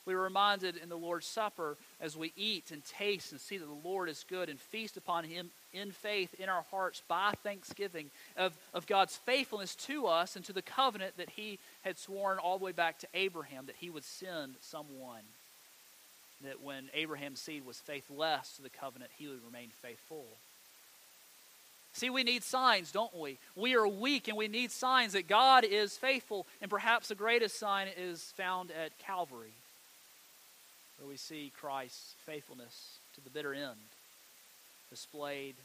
We 0.06 0.14
are 0.14 0.22
reminded 0.22 0.78
in 0.78 0.88
the 0.88 0.98
Lord's 0.98 1.26
Supper 1.26 1.78
as 2.00 2.16
we 2.16 2.32
eat 2.38 2.72
and 2.72 2.82
taste 2.86 3.34
and 3.34 3.42
see 3.42 3.58
that 3.58 3.66
the 3.66 3.88
Lord 3.90 4.08
is 4.10 4.26
good 4.30 4.50
and 4.50 4.60
feast 4.60 4.96
upon 4.96 5.26
Him 5.26 5.50
in 5.74 5.92
faith 5.92 6.34
in 6.40 6.50
our 6.50 6.64
hearts 6.72 7.02
by 7.08 7.34
thanksgiving 7.44 8.10
of, 8.36 8.54
of 8.74 8.88
God's 8.88 9.18
faithfulness 9.18 9.76
to 9.76 10.08
us 10.08 10.36
and 10.36 10.44
to 10.46 10.54
the 10.54 10.62
covenant 10.62 11.18
that 11.18 11.30
He 11.32 11.60
had 11.84 11.98
sworn 11.98 12.38
all 12.38 12.58
the 12.58 12.66
way 12.66 12.72
back 12.74 13.00
to 13.00 13.08
Abraham 13.14 13.66
that 13.66 13.76
He 13.80 13.90
would 13.90 14.06
send 14.06 14.56
someone. 14.62 15.24
That 16.44 16.62
when 16.62 16.90
Abraham's 16.94 17.42
seed 17.42 17.66
was 17.66 17.78
faithless 17.78 18.54
to 18.58 18.62
the 18.62 18.70
covenant, 18.70 19.12
he 19.18 19.28
would 19.28 19.44
remain 19.44 19.70
faithful. 19.82 20.26
See, 21.98 22.12
we 22.12 22.22
need 22.22 22.44
signs, 22.44 22.92
don't 22.92 23.18
we? 23.18 23.40
We 23.56 23.76
are 23.76 23.88
weak 23.88 24.28
and 24.28 24.38
we 24.38 24.48
need 24.48 24.70
signs 24.70 25.14
that 25.14 25.28
God 25.28 25.64
is 25.64 25.98
faithful. 25.98 26.46
And 26.62 26.70
perhaps 26.70 27.08
the 27.08 27.16
greatest 27.16 27.58
sign 27.58 27.88
is 27.98 28.22
found 28.38 28.70
at 28.70 28.96
Calvary, 29.00 29.56
where 31.00 31.10
we 31.10 31.18
see 31.18 31.52
Christ's 31.60 32.14
faithfulness 32.24 33.00
to 33.16 33.22
the 33.22 33.32
bitter 33.32 33.52
end 33.52 33.80
displayed 34.92 35.56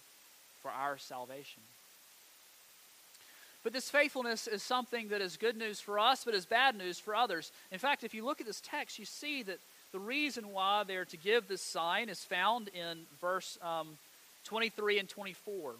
for 0.63 0.71
our 0.71 0.97
salvation. 0.97 1.61
But 3.63 3.75
this 3.75 3.91
faithfulness 3.91 4.47
is 4.47 4.63
something 4.63 5.09
that 5.09 5.21
is 5.21 5.37
good 5.37 5.59
news 5.59 5.81
for 5.81 5.99
us, 5.99 6.25
but 6.25 6.33
is 6.33 6.47
bad 6.47 6.79
news 6.79 6.99
for 6.99 7.15
others. 7.15 7.53
In 7.71 7.79
fact, 7.79 8.05
if 8.05 8.15
you 8.15 8.25
look 8.25 8.41
at 8.41 8.47
this 8.47 8.63
text, 8.65 8.99
you 8.99 9.05
see 9.05 9.43
that 9.43 9.59
the 9.93 10.01
reason 10.01 10.51
why 10.51 10.83
they're 10.85 11.05
to 11.05 11.17
give 11.19 11.47
this 11.47 11.61
sign 11.61 12.09
is 12.09 12.25
found 12.25 12.69
in 12.69 13.01
verse 13.21 13.59
um, 13.63 13.99
23 14.47 14.99
and 14.99 15.11
24. 15.11 15.75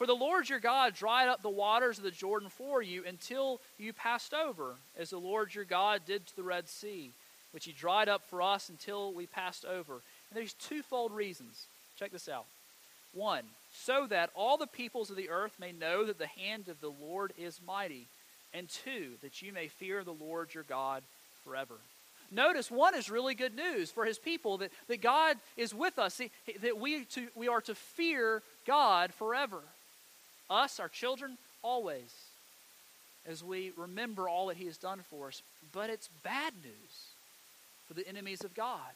For 0.00 0.06
the 0.06 0.14
Lord 0.14 0.48
your 0.48 0.60
God 0.60 0.94
dried 0.94 1.28
up 1.28 1.42
the 1.42 1.50
waters 1.50 1.98
of 1.98 2.04
the 2.04 2.10
Jordan 2.10 2.48
for 2.48 2.80
you 2.80 3.04
until 3.06 3.60
you 3.76 3.92
passed 3.92 4.32
over, 4.32 4.76
as 4.98 5.10
the 5.10 5.18
Lord 5.18 5.54
your 5.54 5.66
God 5.66 6.06
did 6.06 6.26
to 6.26 6.36
the 6.36 6.42
Red 6.42 6.70
Sea, 6.70 7.10
which 7.52 7.66
he 7.66 7.72
dried 7.72 8.08
up 8.08 8.22
for 8.30 8.40
us 8.40 8.70
until 8.70 9.12
we 9.12 9.26
passed 9.26 9.66
over. 9.66 9.92
And 9.92 10.00
there's 10.32 10.54
twofold 10.54 11.12
reasons. 11.12 11.66
Check 11.98 12.12
this 12.12 12.30
out. 12.30 12.46
One, 13.12 13.42
so 13.74 14.06
that 14.06 14.30
all 14.34 14.56
the 14.56 14.66
peoples 14.66 15.10
of 15.10 15.16
the 15.16 15.28
earth 15.28 15.52
may 15.60 15.70
know 15.70 16.06
that 16.06 16.18
the 16.18 16.26
hand 16.28 16.68
of 16.68 16.80
the 16.80 16.92
Lord 16.98 17.34
is 17.36 17.60
mighty. 17.66 18.06
And 18.54 18.70
two, 18.70 19.10
that 19.20 19.42
you 19.42 19.52
may 19.52 19.68
fear 19.68 20.02
the 20.02 20.14
Lord 20.14 20.54
your 20.54 20.64
God 20.64 21.02
forever. 21.44 21.74
Notice 22.30 22.70
one 22.70 22.94
is 22.94 23.10
really 23.10 23.34
good 23.34 23.54
news 23.54 23.90
for 23.90 24.06
his 24.06 24.18
people 24.18 24.56
that, 24.58 24.70
that 24.88 25.02
God 25.02 25.36
is 25.58 25.74
with 25.74 25.98
us, 25.98 26.22
that 26.62 26.78
we, 26.78 27.04
to, 27.04 27.28
we 27.34 27.48
are 27.48 27.60
to 27.60 27.74
fear 27.74 28.42
God 28.66 29.12
forever 29.12 29.60
us, 30.50 30.80
our 30.80 30.88
children, 30.88 31.38
always, 31.62 32.14
as 33.26 33.42
we 33.44 33.72
remember 33.76 34.28
all 34.28 34.48
that 34.48 34.56
He 34.56 34.66
has 34.66 34.76
done 34.76 35.00
for 35.08 35.28
us. 35.28 35.42
But 35.72 35.88
it's 35.88 36.08
bad 36.22 36.52
news 36.62 37.14
for 37.86 37.94
the 37.94 38.06
enemies 38.06 38.44
of 38.44 38.54
God. 38.54 38.92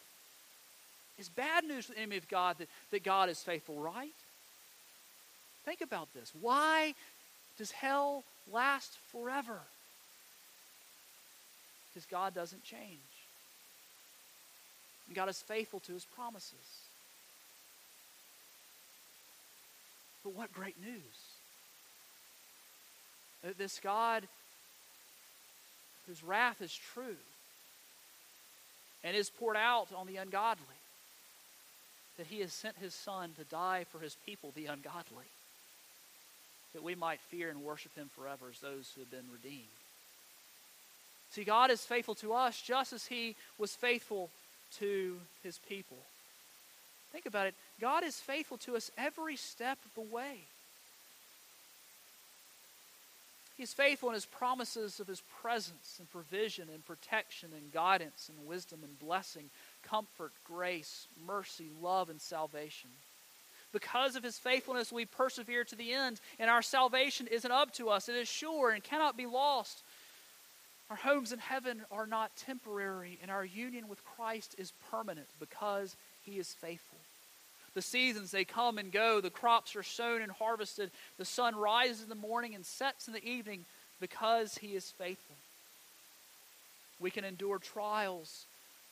It's 1.19 1.29
bad 1.29 1.65
news 1.65 1.87
for 1.87 1.93
the 1.93 1.99
enemy 1.99 2.17
of 2.17 2.29
God 2.29 2.59
that, 2.59 2.69
that 2.91 3.05
God 3.05 3.29
is 3.29 3.41
faithful, 3.41 3.79
right? 3.79 4.13
Think 5.65 5.81
about 5.81 6.13
this. 6.13 6.33
Why 6.41 6.95
does 7.57 7.71
hell 7.71 8.25
last 8.53 8.99
forever? 9.13 9.61
Because 11.93 12.07
God 12.07 12.35
doesn't 12.35 12.65
change. 12.65 12.99
And 15.07 15.15
God 15.15 15.29
is 15.29 15.41
faithful 15.41 15.81
to 15.81 15.93
his 15.93 16.05
promises. 16.05 16.55
But 20.25 20.35
what 20.35 20.53
great 20.53 20.81
news! 20.81 21.34
This 23.59 23.79
God 23.81 24.25
whose 26.07 26.23
wrath 26.23 26.61
is 26.61 26.75
true 26.75 27.17
and 29.03 29.17
is 29.17 29.31
poured 29.31 29.57
out 29.57 29.89
on 29.95 30.07
the 30.07 30.17
ungodly. 30.17 30.65
That 32.17 32.27
he 32.27 32.41
has 32.41 32.53
sent 32.53 32.77
his 32.79 32.95
Son 32.95 33.33
to 33.39 33.45
die 33.45 33.85
for 33.91 33.99
his 33.99 34.17
people, 34.25 34.53
the 34.55 34.67
ungodly. 34.67 35.27
That 36.73 36.83
we 36.83 36.95
might 36.95 37.21
fear 37.21 37.51
and 37.51 37.63
worship 37.63 37.95
him 37.97 38.09
forever 38.15 38.47
as 38.51 38.61
those 38.61 38.91
who 38.95 39.01
have 39.01 39.11
been 39.11 39.31
redeemed. 39.33 39.67
See, 41.31 41.45
God 41.45 41.71
is 41.71 41.85
faithful 41.85 42.15
to 42.17 42.33
us 42.33 42.61
just 42.61 42.93
as 42.93 43.07
he 43.07 43.35
was 43.59 43.75
faithful 43.75 44.31
to 44.79 45.19
his 45.43 45.59
people. 45.69 45.99
Think 47.13 47.27
about 47.27 47.49
it. 47.49 47.55
God 47.81 48.05
is 48.05 48.17
faithful 48.17 48.59
to 48.59 48.77
us 48.77 48.91
every 48.97 49.37
step 49.37 49.79
of 49.85 49.95
the 49.95 50.15
way. 50.15 50.39
He's 53.57 53.73
faithful 53.73 54.09
in 54.09 54.15
his 54.15 54.27
promises 54.27 54.99
of 54.99 55.07
his 55.07 55.23
presence 55.41 55.97
and 56.01 56.11
provision 56.11 56.69
and 56.73 56.85
protection 56.85 57.51
and 57.57 57.73
guidance 57.73 58.29
and 58.29 58.49
wisdom 58.49 58.81
and 58.83 58.99
blessing, 58.99 59.45
comfort, 59.83 60.33
grace, 60.43 61.07
mercy, 61.25 61.71
love, 61.81 62.11
and 62.11 62.21
salvation. 62.21 62.91
Because 63.73 64.17
of 64.17 64.25
his 64.25 64.39
faithfulness, 64.39 64.93
we 64.93 65.05
persevere 65.05 65.65
to 65.65 65.77
the 65.77 65.93
end, 65.93 66.21
and 66.39 66.51
our 66.51 66.63
salvation 66.63 67.27
isn't 67.29 67.51
up 67.51 67.73
to 67.75 67.91
us. 67.91 68.09
It 68.09 68.17
is 68.17 68.29
sure 68.29 68.71
and 68.71 68.83
cannot 68.83 69.17
be 69.17 69.27
lost. 69.27 69.83
Our 70.91 70.97
homes 70.97 71.33
in 71.33 71.39
heaven 71.39 71.83
are 71.91 72.07
not 72.07 72.37
temporary, 72.37 73.19
and 73.23 73.31
our 73.31 73.45
union 73.45 73.89
with 73.89 74.05
Christ 74.05 74.55
is 74.59 74.73
permanent 74.91 75.29
because 75.41 75.97
he 76.23 76.39
is 76.39 76.53
faithful. 76.53 76.99
The 77.75 77.83
seasons, 77.83 78.31
they 78.31 78.45
come 78.45 78.79
and 78.79 78.93
go. 78.93 79.21
The 79.21 79.31
crops 79.31 79.75
are 79.75 79.83
sown 79.83 80.23
and 80.23 80.31
harvested. 80.31 80.91
The 81.19 81.25
sun 81.25 81.57
rises 81.57 82.03
in 82.03 82.09
the 82.09 82.15
morning 82.15 82.55
and 82.55 82.65
sets 82.65 83.09
in 83.09 83.15
the 83.15 83.25
evening 83.25 83.65
because 84.01 84.59
he 84.59 84.77
is 84.77 84.93
faithful. 84.93 85.37
We 87.01 87.11
can 87.11 87.25
endure 87.25 87.59
trials 87.59 88.47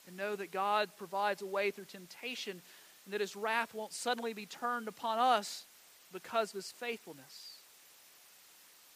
and 0.07 0.17
know 0.17 0.35
that 0.35 0.51
God 0.51 0.91
provides 0.97 1.43
a 1.43 1.47
way 1.47 1.71
through 1.71 1.85
temptation 1.85 2.61
and 3.05 3.15
that 3.15 3.21
his 3.21 3.37
wrath 3.37 3.73
won't 3.75 3.93
suddenly 3.93 4.33
be 4.33 4.47
turned 4.47 4.89
upon 4.89 5.19
us 5.19 5.65
because 6.13 6.51
of 6.51 6.57
his 6.57 6.73
faithfulness. 6.73 7.57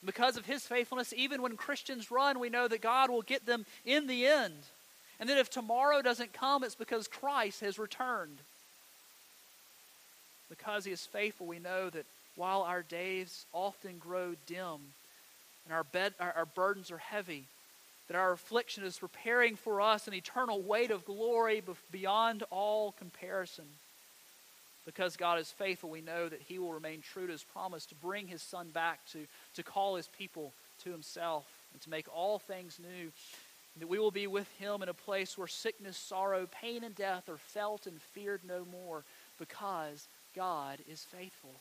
Because 0.05 0.37
of 0.37 0.46
his 0.46 0.66
faithfulness, 0.66 1.14
even 1.16 1.42
when 1.42 1.57
Christians 1.57 2.11
run, 2.11 2.38
we 2.38 2.51
know 2.51 2.68
that 2.68 2.83
God 2.83 3.11
will 3.11 3.22
get 3.22 3.46
them 3.46 3.66
in 3.85 4.07
the 4.07 4.27
end. 4.27 4.55
And 5.18 5.29
that 5.29 5.38
if 5.38 5.49
tomorrow 5.49 6.03
doesn't 6.03 6.33
come, 6.33 6.62
it's 6.62 6.75
because 6.75 7.09
Christ 7.09 7.61
has 7.61 7.79
returned. 7.79 8.38
Because 10.48 10.85
he 10.85 10.92
is 10.92 11.04
faithful, 11.04 11.46
we 11.46 11.59
know 11.59 11.90
that 11.90 12.06
while 12.37 12.62
our 12.62 12.82
days 12.82 13.46
often 13.52 13.98
grow 13.98 14.35
dim 14.46 14.78
and 15.64 15.72
our, 15.72 15.85
bed, 15.85 16.14
our, 16.20 16.32
our 16.32 16.46
burdens 16.46 16.90
are 16.90 16.98
heavy, 16.98 17.44
that 18.09 18.16
our 18.16 18.32
affliction 18.32 18.85
is 18.85 18.98
preparing 18.98 19.56
for 19.56 19.80
us 19.80 20.06
an 20.06 20.14
eternal 20.14 20.62
weight 20.62 20.90
of 20.90 21.04
glory 21.04 21.62
beyond 21.90 22.44
all 22.50 22.92
comparison. 22.92 23.64
Because 24.85 25.16
God 25.16 25.40
is 25.40 25.50
faithful, 25.50 25.90
we 25.90 26.00
know 26.00 26.28
that 26.28 26.42
He 26.46 26.61
will 26.61 26.72
remain 26.72 27.00
true 27.00 27.26
to 27.26 27.32
His 27.32 27.42
promise 27.42 27.87
to 27.87 27.96
bring 27.96 28.28
His 28.28 28.42
Son 28.42 28.68
back, 28.72 29.00
to, 29.12 29.26
to 29.54 29.64
call 29.64 29.96
His 29.96 30.06
people 30.06 30.52
to 30.85 30.92
Himself, 30.92 31.44
and 31.72 31.82
to 31.82 31.90
make 31.90 32.06
all 32.14 32.38
things 32.38 32.78
new. 32.78 33.11
That 33.80 33.88
we 33.88 33.98
will 33.98 34.12
be 34.12 34.28
with 34.28 34.48
Him 34.59 34.82
in 34.82 34.88
a 34.88 34.94
place 34.94 35.37
where 35.37 35.48
sickness, 35.48 35.96
sorrow, 35.96 36.46
pain, 36.46 36.85
and 36.85 36.94
death 36.94 37.28
are 37.28 37.37
felt 37.37 37.88
and 37.88 38.00
feared 38.00 38.42
no 38.46 38.64
more, 38.70 39.02
because 39.40 40.06
God 40.37 40.79
is 40.90 41.03
faithful. 41.03 41.55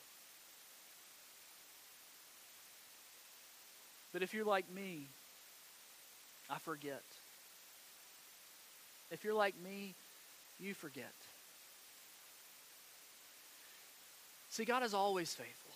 But 4.12 4.22
if 4.22 4.34
you're 4.34 4.44
like 4.44 4.70
me, 4.72 5.06
I 6.48 6.58
forget. 6.58 7.02
If 9.10 9.24
you're 9.24 9.34
like 9.34 9.54
me, 9.62 9.94
you 10.60 10.74
forget. 10.74 11.12
See, 14.50 14.64
God 14.64 14.82
is 14.82 14.94
always 14.94 15.34
faithful. 15.34 15.72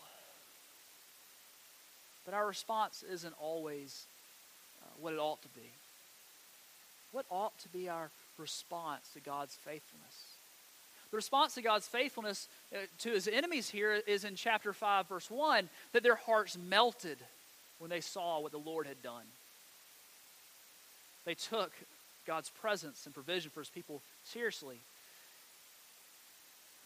But 2.24 2.34
our 2.34 2.46
response 2.46 3.02
isn't 3.10 3.34
always 3.40 4.06
uh, 4.82 4.86
what 5.00 5.12
it 5.12 5.18
ought 5.18 5.42
to 5.42 5.48
be. 5.48 5.72
What 7.12 7.26
ought 7.30 7.58
to 7.60 7.68
be 7.68 7.88
our 7.88 8.10
response 8.38 9.08
to 9.14 9.20
God's 9.20 9.54
faithfulness? 9.54 10.39
The 11.10 11.16
response 11.16 11.54
to 11.54 11.62
God's 11.62 11.88
faithfulness 11.88 12.48
uh, 12.72 12.78
to 13.00 13.10
his 13.10 13.26
enemies 13.26 13.68
here 13.68 14.00
is 14.06 14.24
in 14.24 14.36
chapter 14.36 14.72
5, 14.72 15.08
verse 15.08 15.30
1, 15.30 15.68
that 15.92 16.02
their 16.02 16.14
hearts 16.14 16.56
melted 16.56 17.18
when 17.78 17.90
they 17.90 18.00
saw 18.00 18.40
what 18.40 18.52
the 18.52 18.58
Lord 18.58 18.86
had 18.86 19.02
done. 19.02 19.24
They 21.24 21.34
took 21.34 21.72
God's 22.26 22.50
presence 22.50 23.06
and 23.06 23.14
provision 23.14 23.50
for 23.50 23.60
his 23.60 23.68
people 23.68 24.02
seriously. 24.24 24.76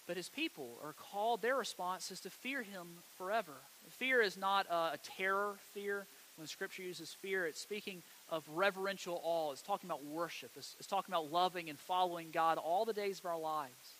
But 0.06 0.16
his 0.16 0.28
people 0.28 0.68
are 0.82 0.94
called, 1.12 1.42
their 1.42 1.56
response 1.56 2.10
is 2.10 2.20
to 2.20 2.30
fear 2.30 2.62
him 2.62 2.87
forever. 3.16 3.52
Fear 3.90 4.22
is 4.22 4.37
not 4.37 4.66
a, 4.70 4.94
a 4.94 4.98
terror 5.18 5.54
fear. 5.72 6.06
When 6.37 6.46
Scripture 6.46 6.82
uses 6.82 7.12
fear, 7.12 7.46
it's 7.46 7.60
speaking 7.60 8.02
of 8.30 8.42
reverential 8.54 9.20
awe. 9.22 9.52
It's 9.52 9.62
talking 9.62 9.88
about 9.88 10.04
worship. 10.04 10.50
It's, 10.56 10.74
it's 10.78 10.88
talking 10.88 11.14
about 11.14 11.30
loving 11.30 11.70
and 11.70 11.78
following 11.78 12.28
God 12.32 12.58
all 12.58 12.84
the 12.84 12.92
days 12.92 13.18
of 13.20 13.26
our 13.26 13.38
lives. 13.38 13.94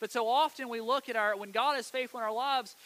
But 0.00 0.12
so 0.12 0.28
often 0.28 0.68
we 0.68 0.80
look 0.80 1.08
at 1.08 1.16
our, 1.16 1.36
when 1.36 1.50
God 1.50 1.78
is 1.78 1.88
faithful 1.88 2.20
in 2.20 2.24
our 2.24 2.32
lives, 2.32 2.76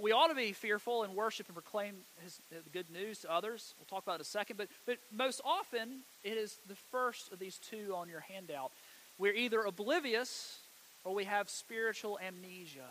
we 0.00 0.12
ought 0.12 0.28
to 0.28 0.34
be 0.34 0.52
fearful 0.52 1.02
and 1.02 1.14
worship 1.14 1.46
and 1.46 1.54
proclaim 1.54 1.94
his, 2.22 2.40
good 2.72 2.90
news 2.90 3.20
to 3.20 3.32
others. 3.32 3.74
We'll 3.78 3.86
talk 3.86 4.04
about 4.04 4.14
it 4.14 4.16
in 4.16 4.20
a 4.22 4.24
second. 4.24 4.56
But, 4.56 4.68
but 4.86 4.98
most 5.12 5.40
often, 5.44 6.00
it 6.24 6.36
is 6.36 6.58
the 6.68 6.76
first 6.90 7.32
of 7.32 7.38
these 7.38 7.58
two 7.58 7.94
on 7.94 8.08
your 8.08 8.20
handout. 8.20 8.72
We're 9.18 9.34
either 9.34 9.62
oblivious 9.62 10.58
or 11.04 11.14
we 11.14 11.24
have 11.24 11.48
spiritual 11.48 12.18
amnesia. 12.24 12.86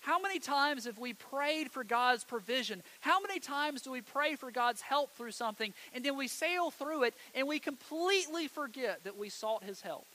How 0.00 0.20
many 0.20 0.38
times 0.38 0.84
have 0.84 0.98
we 0.98 1.14
prayed 1.14 1.70
for 1.70 1.82
God's 1.82 2.24
provision? 2.24 2.82
How 3.00 3.20
many 3.20 3.40
times 3.40 3.80
do 3.80 3.90
we 3.90 4.02
pray 4.02 4.36
for 4.36 4.50
God's 4.50 4.82
help 4.82 5.10
through 5.12 5.30
something 5.30 5.72
and 5.94 6.04
then 6.04 6.16
we 6.16 6.28
sail 6.28 6.70
through 6.70 7.04
it 7.04 7.14
and 7.34 7.48
we 7.48 7.58
completely 7.58 8.46
forget 8.48 9.02
that 9.04 9.16
we 9.16 9.30
sought 9.30 9.64
His 9.64 9.80
help? 9.80 10.06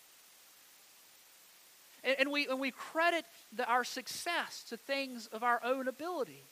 And, 2.04 2.16
and 2.20 2.32
we, 2.32 2.48
and 2.48 2.60
we 2.60 2.72
credit 2.72 3.26
the, 3.56 3.66
our 3.66 3.84
success 3.84 4.64
to 4.70 4.78
things 4.78 5.28
of 5.28 5.44
our 5.44 5.62
own 5.64 5.88
ability. 5.88 6.44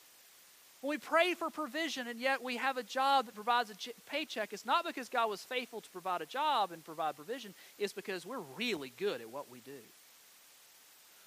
When 0.80 0.90
we 0.90 0.98
pray 0.98 1.34
for 1.34 1.50
provision 1.50 2.06
and 2.06 2.20
yet 2.20 2.42
we 2.42 2.56
have 2.56 2.76
a 2.76 2.84
job 2.84 3.26
that 3.26 3.34
provides 3.34 3.70
a 3.70 3.74
paycheck, 4.08 4.52
it's 4.52 4.66
not 4.66 4.84
because 4.86 5.08
God 5.08 5.28
was 5.28 5.42
faithful 5.42 5.80
to 5.80 5.90
provide 5.90 6.22
a 6.22 6.26
job 6.26 6.70
and 6.70 6.84
provide 6.84 7.16
provision, 7.16 7.52
it's 7.78 7.92
because 7.92 8.24
we're 8.24 8.42
really 8.56 8.92
good 8.96 9.20
at 9.20 9.30
what 9.30 9.50
we 9.50 9.60
do. 9.60 9.80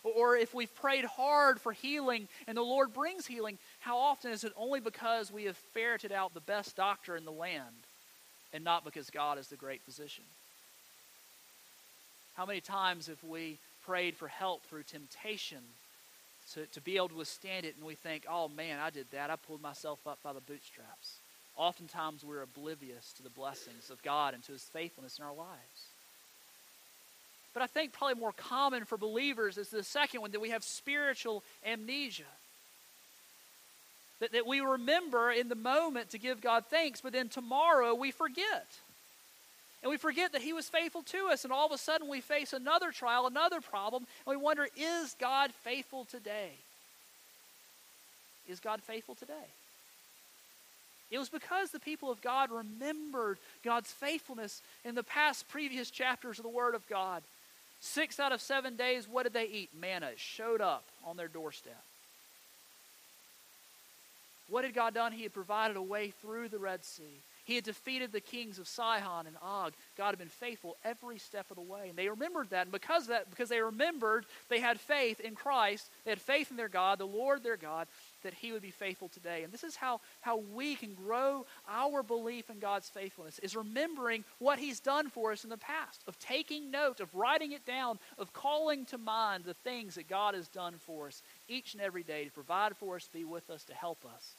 Or 0.03 0.36
if 0.36 0.53
we've 0.53 0.73
prayed 0.75 1.05
hard 1.05 1.62
for 1.62 1.73
healing 1.73 2.27
and 2.47 2.57
the 2.57 2.62
Lord 2.62 2.93
brings 2.93 3.27
healing, 3.27 3.57
how 3.79 3.97
often 3.97 4.31
is 4.31 4.43
it 4.43 4.53
only 4.57 4.79
because 4.79 5.31
we 5.31 5.43
have 5.43 5.57
ferreted 5.57 6.12
out 6.12 6.34
the 6.34 6.39
best 6.39 6.75
doctor 6.75 7.15
in 7.15 7.25
the 7.25 7.31
land 7.31 7.65
and 8.53 8.63
not 8.63 8.84
because 8.84 9.10
God 9.10 9.38
is 9.38 9.49
the 9.49 9.57
great 9.57 9.81
physician? 9.81 10.23
How 12.36 12.45
many 12.45 12.62
times 12.62 13.07
have 13.07 13.23
we 13.23 13.60
prayed 13.86 14.15
for 14.15 14.28
help 14.28 14.63
through 14.65 14.84
temptation 14.84 15.60
to, 16.54 16.65
to 16.67 16.82
be 16.82 16.98
able 16.98 17.10
to 17.10 17.15
withstand 17.15 17.65
it, 17.65 17.76
and 17.78 17.86
we 17.86 17.96
think, 17.96 18.26
oh 18.30 18.48
man, 18.48 18.80
I 18.80 18.89
did 18.89 19.08
that. 19.12 19.30
I 19.30 19.36
pulled 19.36 19.62
myself 19.62 20.00
up 20.06 20.20
by 20.24 20.34
the 20.34 20.41
bootstraps. 20.41 21.17
Oftentimes 21.56 22.24
we're 22.24 22.41
oblivious 22.41 23.13
to 23.13 23.24
the 23.24 23.30
blessings 23.30 23.89
of 23.89 24.02
God 24.04 24.34
and 24.34 24.44
to 24.44 24.54
his 24.54 24.63
faithfulness 24.63 25.20
in 25.20 25.26
our 25.26 25.34
lives. 25.34 25.89
But 27.54 27.63
I 27.63 27.67
think 27.67 27.91
probably 27.91 28.20
more 28.20 28.32
common 28.32 28.86
for 28.86 28.98
believers 28.98 29.58
is 29.58 29.70
the 29.70 29.84
second 29.84 30.22
one 30.22 30.32
that 30.32 30.39
we 30.39 30.52
have 30.52 30.63
spiritual 30.63 31.44
amnesia. 31.65 32.24
That, 34.22 34.32
that 34.34 34.48
we 34.48 34.62
remember 34.62 35.32
in 35.32 35.50
the 35.50 35.56
moment 35.56 36.12
to 36.12 36.20
give 36.20 36.41
God 36.41 36.65
thanks, 36.70 37.02
but 37.02 37.12
then 37.12 37.28
tomorrow 37.28 37.94
we 37.94 38.12
forget. 38.12 38.67
And 39.82 39.89
we 39.89 39.98
forget 39.98 40.34
that 40.34 40.41
He 40.41 40.54
was 40.54 40.70
faithful 40.70 41.02
to 41.04 41.30
us, 41.32 41.44
and 41.44 41.52
all 41.52 41.65
of 41.65 41.72
a 41.72 41.78
sudden 41.78 42.08
we 42.08 42.22
face 42.22 42.54
another 42.54 42.91
trial, 42.91 43.26
another 43.26 43.62
problem, 43.62 44.06
and 44.26 44.38
we 44.38 44.41
wonder, 44.41 44.67
is 44.78 45.15
God 45.20 45.52
faithful 45.63 46.06
today? 46.06 46.52
Is 48.48 48.60
God 48.60 48.82
faithful 48.82 49.15
today? 49.15 49.34
It 51.10 51.17
was 51.17 51.30
because 51.30 51.72
the 51.72 51.80
people 51.80 52.10
of 52.10 52.22
God 52.22 52.52
remembered 52.52 53.38
God's 53.63 53.91
faithfulness 53.91 54.62
in 54.86 54.96
the 54.96 55.04
past 55.04 55.50
previous 55.50 55.91
chapters 55.91 56.39
of 56.39 56.44
the 56.44 56.50
Word 56.50 56.74
of 56.74 56.88
God. 56.88 57.22
Six 57.82 58.20
out 58.20 58.32
of 58.32 58.41
seven 58.41 58.76
days, 58.76 59.10
what 59.10 59.24
did 59.24 59.34
they 59.34 59.46
eat? 59.46 59.70
Manna. 59.78 60.12
Showed 60.15 60.62
up 60.62 60.84
on 61.04 61.17
their 61.17 61.28
doorstep. 61.28 61.84
What 64.48 64.63
had 64.63 64.74
God 64.74 64.94
done? 64.94 65.12
He 65.12 65.24
had 65.24 65.34
provided 65.34 65.76
a 65.76 65.82
way 65.82 66.13
through 66.22 66.50
the 66.50 66.60
Red 66.60 66.86
Sea. 66.86 67.20
He 67.43 67.56
had 67.56 67.63
defeated 67.63 68.12
the 68.12 68.21
kings 68.21 68.60
of 68.60 68.67
Sihon 68.67 69.27
and 69.27 69.38
Og. 69.41 69.73
God 69.97 70.10
had 70.10 70.19
been 70.19 70.27
faithful 70.27 70.77
every 70.84 71.17
step 71.17 71.49
of 71.49 71.56
the 71.56 71.62
way. 71.62 71.89
And 71.89 71.97
they 71.97 72.10
remembered 72.10 72.49
that. 72.51 72.63
And 72.63 72.71
because 72.71 73.08
that, 73.08 73.30
because 73.30 73.49
they 73.49 73.62
remembered 73.62 74.25
they 74.49 74.60
had 74.60 74.80
faith 74.80 75.19
in 75.19 75.36
Christ, 75.36 75.89
they 76.06 76.12
had 76.12 76.21
faith 76.21 76.51
in 76.51 76.58
their 76.58 76.69
God, 76.69 76.99
the 76.99 77.06
Lord 77.06 77.43
their 77.43 77.58
God, 77.58 77.88
that 78.23 78.34
He 78.34 78.51
would 78.51 78.62
be 78.62 78.71
faithful 78.71 79.10
today. 79.10 79.43
And 79.43 79.51
this 79.51 79.63
is 79.63 79.75
how, 79.75 80.01
how 80.21 80.38
we 80.38 80.75
can 80.75 80.93
grow 80.93 81.45
our 81.67 82.04
belief 82.04 82.49
in 82.49 82.60
God's 82.60 82.89
faithfulness, 82.89 83.39
is 83.39 83.56
remembering 83.56 84.23
what 84.39 84.60
He's 84.60 84.80
done 84.80 85.10
for 85.10 85.32
us 85.32 85.43
in 85.43 85.49
the 85.49 85.58
past, 85.58 86.04
of 86.08 86.19
taking 86.19 86.71
note, 86.71 86.99
of 86.99 87.13
writing 87.15 87.51
it 87.51 87.65
down, 87.65 87.99
of 88.17 88.34
calling 88.34 88.86
to 88.86 88.97
mind 88.97 89.43
the 89.43 89.54
things 89.54 89.95
that 89.95 90.08
God 90.08 90.36
has 90.36 90.47
done 90.47 90.75
for 90.77 91.08
us 91.08 91.21
each 91.47 91.73
and 91.73 91.82
every 91.82 92.04
day 92.04 92.25
to 92.25 92.32
provide 92.32 92.75
for 92.77 92.95
us, 92.95 93.06
to 93.06 93.13
be 93.13 93.23
with 93.23 93.49
us, 93.49 93.63
to 93.65 93.73
help 93.73 94.06
us. 94.06 94.36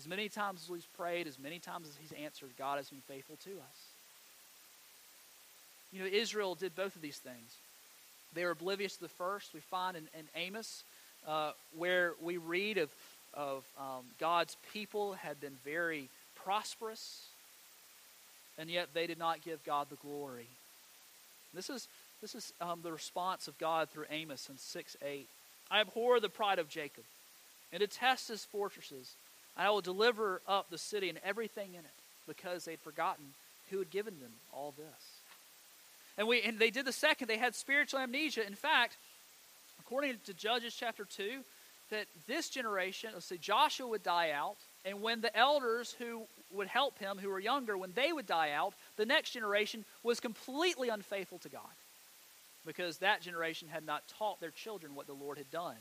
As 0.00 0.08
many 0.08 0.30
times 0.30 0.62
as 0.62 0.70
we've 0.70 0.96
prayed, 0.96 1.26
as 1.26 1.38
many 1.38 1.58
times 1.58 1.86
as 1.86 1.94
He's 2.00 2.18
answered, 2.24 2.48
God 2.56 2.78
has 2.78 2.88
been 2.88 3.02
faithful 3.06 3.36
to 3.44 3.50
us. 3.50 3.78
You 5.92 6.00
know, 6.00 6.06
Israel 6.06 6.54
did 6.54 6.74
both 6.74 6.96
of 6.96 7.02
these 7.02 7.18
things. 7.18 7.56
They 8.32 8.46
were 8.46 8.52
oblivious 8.52 8.94
to 8.94 9.02
the 9.02 9.08
first. 9.10 9.52
We 9.52 9.60
find 9.60 9.98
in, 9.98 10.04
in 10.18 10.24
Amos, 10.34 10.84
uh, 11.28 11.52
where 11.76 12.14
we 12.22 12.38
read 12.38 12.78
of, 12.78 12.88
of 13.34 13.62
um, 13.78 14.06
God's 14.18 14.56
people 14.72 15.12
had 15.12 15.38
been 15.38 15.58
very 15.66 16.08
prosperous, 16.34 17.26
and 18.56 18.70
yet 18.70 18.88
they 18.94 19.06
did 19.06 19.18
not 19.18 19.44
give 19.44 19.62
God 19.64 19.88
the 19.90 19.96
glory. 19.96 20.46
This 21.52 21.68
is, 21.68 21.88
this 22.22 22.34
is 22.34 22.54
um, 22.62 22.80
the 22.82 22.92
response 22.92 23.48
of 23.48 23.58
God 23.58 23.90
through 23.90 24.06
Amos 24.10 24.48
in 24.48 24.56
6 24.56 24.96
8. 25.02 25.26
I 25.70 25.80
abhor 25.82 26.20
the 26.20 26.30
pride 26.30 26.58
of 26.58 26.70
Jacob 26.70 27.04
and 27.70 27.80
detest 27.80 28.28
his 28.28 28.46
fortresses. 28.46 29.14
I 29.60 29.70
will 29.70 29.82
deliver 29.82 30.40
up 30.48 30.70
the 30.70 30.78
city 30.78 31.08
and 31.08 31.18
everything 31.24 31.74
in 31.74 31.80
it 31.80 31.90
because 32.26 32.64
they'd 32.64 32.80
forgotten 32.80 33.24
who 33.70 33.78
had 33.78 33.90
given 33.90 34.18
them 34.20 34.32
all 34.52 34.72
this. 34.76 34.86
And, 36.18 36.26
we, 36.26 36.42
and 36.42 36.58
they 36.58 36.70
did 36.70 36.86
the 36.86 36.92
second. 36.92 37.28
They 37.28 37.36
had 37.36 37.54
spiritual 37.54 38.00
amnesia. 38.00 38.46
In 38.46 38.54
fact, 38.54 38.96
according 39.80 40.16
to 40.26 40.34
Judges 40.34 40.74
chapter 40.74 41.04
2, 41.04 41.40
that 41.90 42.06
this 42.26 42.48
generation, 42.48 43.10
let's 43.12 43.26
say 43.26 43.36
Joshua 43.36 43.86
would 43.88 44.02
die 44.02 44.30
out, 44.30 44.56
And 44.84 45.02
when 45.02 45.20
the 45.20 45.36
elders 45.36 45.94
who 45.98 46.22
would 46.52 46.68
help 46.68 46.98
him, 46.98 47.18
who 47.18 47.28
were 47.28 47.38
younger, 47.38 47.76
when 47.76 47.92
they 47.94 48.12
would 48.12 48.26
die 48.26 48.52
out, 48.52 48.72
the 48.96 49.06
next 49.06 49.30
generation 49.30 49.84
was 50.02 50.20
completely 50.20 50.88
unfaithful 50.88 51.38
to 51.38 51.48
God 51.48 51.60
because 52.66 52.98
that 52.98 53.20
generation 53.20 53.68
had 53.68 53.84
not 53.84 54.02
taught 54.18 54.40
their 54.40 54.50
children 54.50 54.94
what 54.94 55.06
the 55.06 55.12
Lord 55.12 55.38
had 55.38 55.50
done. 55.50 55.76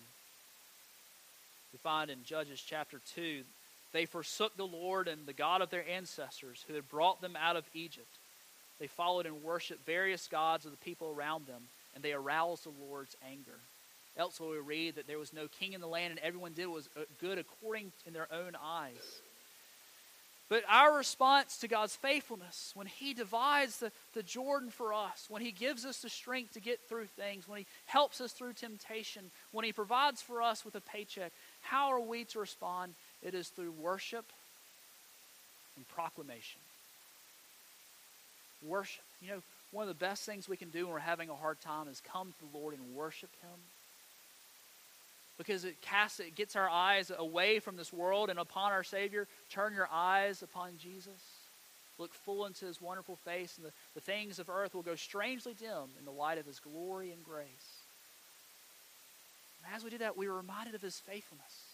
We 1.71 1.79
find 1.79 2.09
in 2.09 2.23
Judges 2.23 2.61
chapter 2.65 2.99
2 3.15 3.43
they 3.91 4.05
forsook 4.05 4.55
the 4.55 4.67
Lord 4.67 5.07
and 5.07 5.25
the 5.25 5.33
God 5.33 5.61
of 5.61 5.69
their 5.69 5.87
ancestors 5.87 6.63
who 6.67 6.75
had 6.75 6.87
brought 6.89 7.21
them 7.21 7.35
out 7.35 7.55
of 7.55 7.65
Egypt. 7.73 8.07
They 8.79 8.87
followed 8.87 9.25
and 9.25 9.43
worshiped 9.43 9.85
various 9.85 10.27
gods 10.27 10.65
of 10.65 10.71
the 10.71 10.77
people 10.77 11.13
around 11.15 11.47
them, 11.47 11.63
and 11.95 12.03
they 12.03 12.13
aroused 12.13 12.65
the 12.65 12.85
Lord's 12.87 13.15
anger. 13.29 13.59
Elsewhere, 14.17 14.51
we 14.51 14.59
read 14.59 14.95
that 14.95 15.07
there 15.07 15.17
was 15.17 15.33
no 15.33 15.47
king 15.47 15.73
in 15.73 15.81
the 15.81 15.87
land, 15.87 16.11
and 16.11 16.19
everyone 16.19 16.53
did 16.53 16.67
what 16.67 16.75
was 16.75 16.89
uh, 16.97 17.01
good 17.19 17.37
according 17.37 17.91
in 18.05 18.13
their 18.13 18.27
own 18.31 18.53
eyes. 18.61 19.21
But 20.49 20.63
our 20.67 20.97
response 20.97 21.57
to 21.59 21.67
God's 21.67 21.95
faithfulness, 21.95 22.71
when 22.73 22.87
He 22.87 23.13
divides 23.13 23.77
the, 23.77 23.91
the 24.15 24.23
Jordan 24.23 24.71
for 24.71 24.93
us, 24.93 25.27
when 25.29 25.43
He 25.43 25.51
gives 25.51 25.85
us 25.85 26.01
the 26.01 26.09
strength 26.09 26.53
to 26.53 26.59
get 26.59 26.79
through 26.89 27.05
things, 27.05 27.47
when 27.47 27.59
He 27.59 27.67
helps 27.85 28.19
us 28.19 28.31
through 28.31 28.53
temptation, 28.53 29.29
when 29.51 29.63
He 29.63 29.71
provides 29.71 30.23
for 30.23 30.41
us 30.41 30.65
with 30.65 30.73
a 30.73 30.81
paycheck, 30.81 31.31
how 31.61 31.89
are 31.89 31.99
we 31.99 32.23
to 32.25 32.39
respond? 32.39 32.95
It 33.23 33.33
is 33.33 33.49
through 33.49 33.71
worship 33.71 34.25
and 35.75 35.87
proclamation. 35.89 36.61
Worship. 38.65 39.03
You 39.21 39.29
know, 39.29 39.41
one 39.71 39.83
of 39.83 39.87
the 39.87 40.05
best 40.05 40.25
things 40.25 40.49
we 40.49 40.57
can 40.57 40.69
do 40.69 40.85
when 40.85 40.93
we're 40.93 40.99
having 40.99 41.29
a 41.29 41.35
hard 41.35 41.61
time 41.61 41.87
is 41.87 42.01
come 42.01 42.33
to 42.33 42.45
the 42.45 42.57
Lord 42.57 42.73
and 42.73 42.95
worship 42.95 43.29
Him 43.41 43.59
because 45.39 45.63
it 45.63 45.81
casts 45.81 46.19
it 46.19 46.35
gets 46.35 46.55
our 46.55 46.69
eyes 46.69 47.11
away 47.17 47.59
from 47.59 47.77
this 47.77 47.93
world 47.93 48.29
and 48.29 48.37
upon 48.37 48.71
our 48.71 48.83
Savior. 48.83 49.25
Turn 49.49 49.73
your 49.73 49.87
eyes 49.91 50.43
upon 50.43 50.73
Jesus. 50.77 51.21
Look 51.97 52.13
full 52.13 52.45
into 52.45 52.65
his 52.65 52.81
wonderful 52.81 53.15
face, 53.15 53.57
and 53.57 53.65
the, 53.65 53.71
the 53.95 54.01
things 54.01 54.39
of 54.39 54.49
earth 54.49 54.73
will 54.73 54.83
go 54.83 54.95
strangely 54.95 55.53
dim 55.53 55.89
in 55.97 56.05
the 56.05 56.11
light 56.11 56.37
of 56.37 56.45
his 56.45 56.59
glory 56.59 57.11
and 57.11 57.23
grace. 57.23 57.47
And 59.65 59.75
as 59.75 59.83
we 59.83 59.89
do 59.89 59.97
that, 59.97 60.15
we 60.15 60.27
are 60.27 60.33
reminded 60.33 60.75
of 60.75 60.81
his 60.81 60.99
faithfulness. 60.99 61.68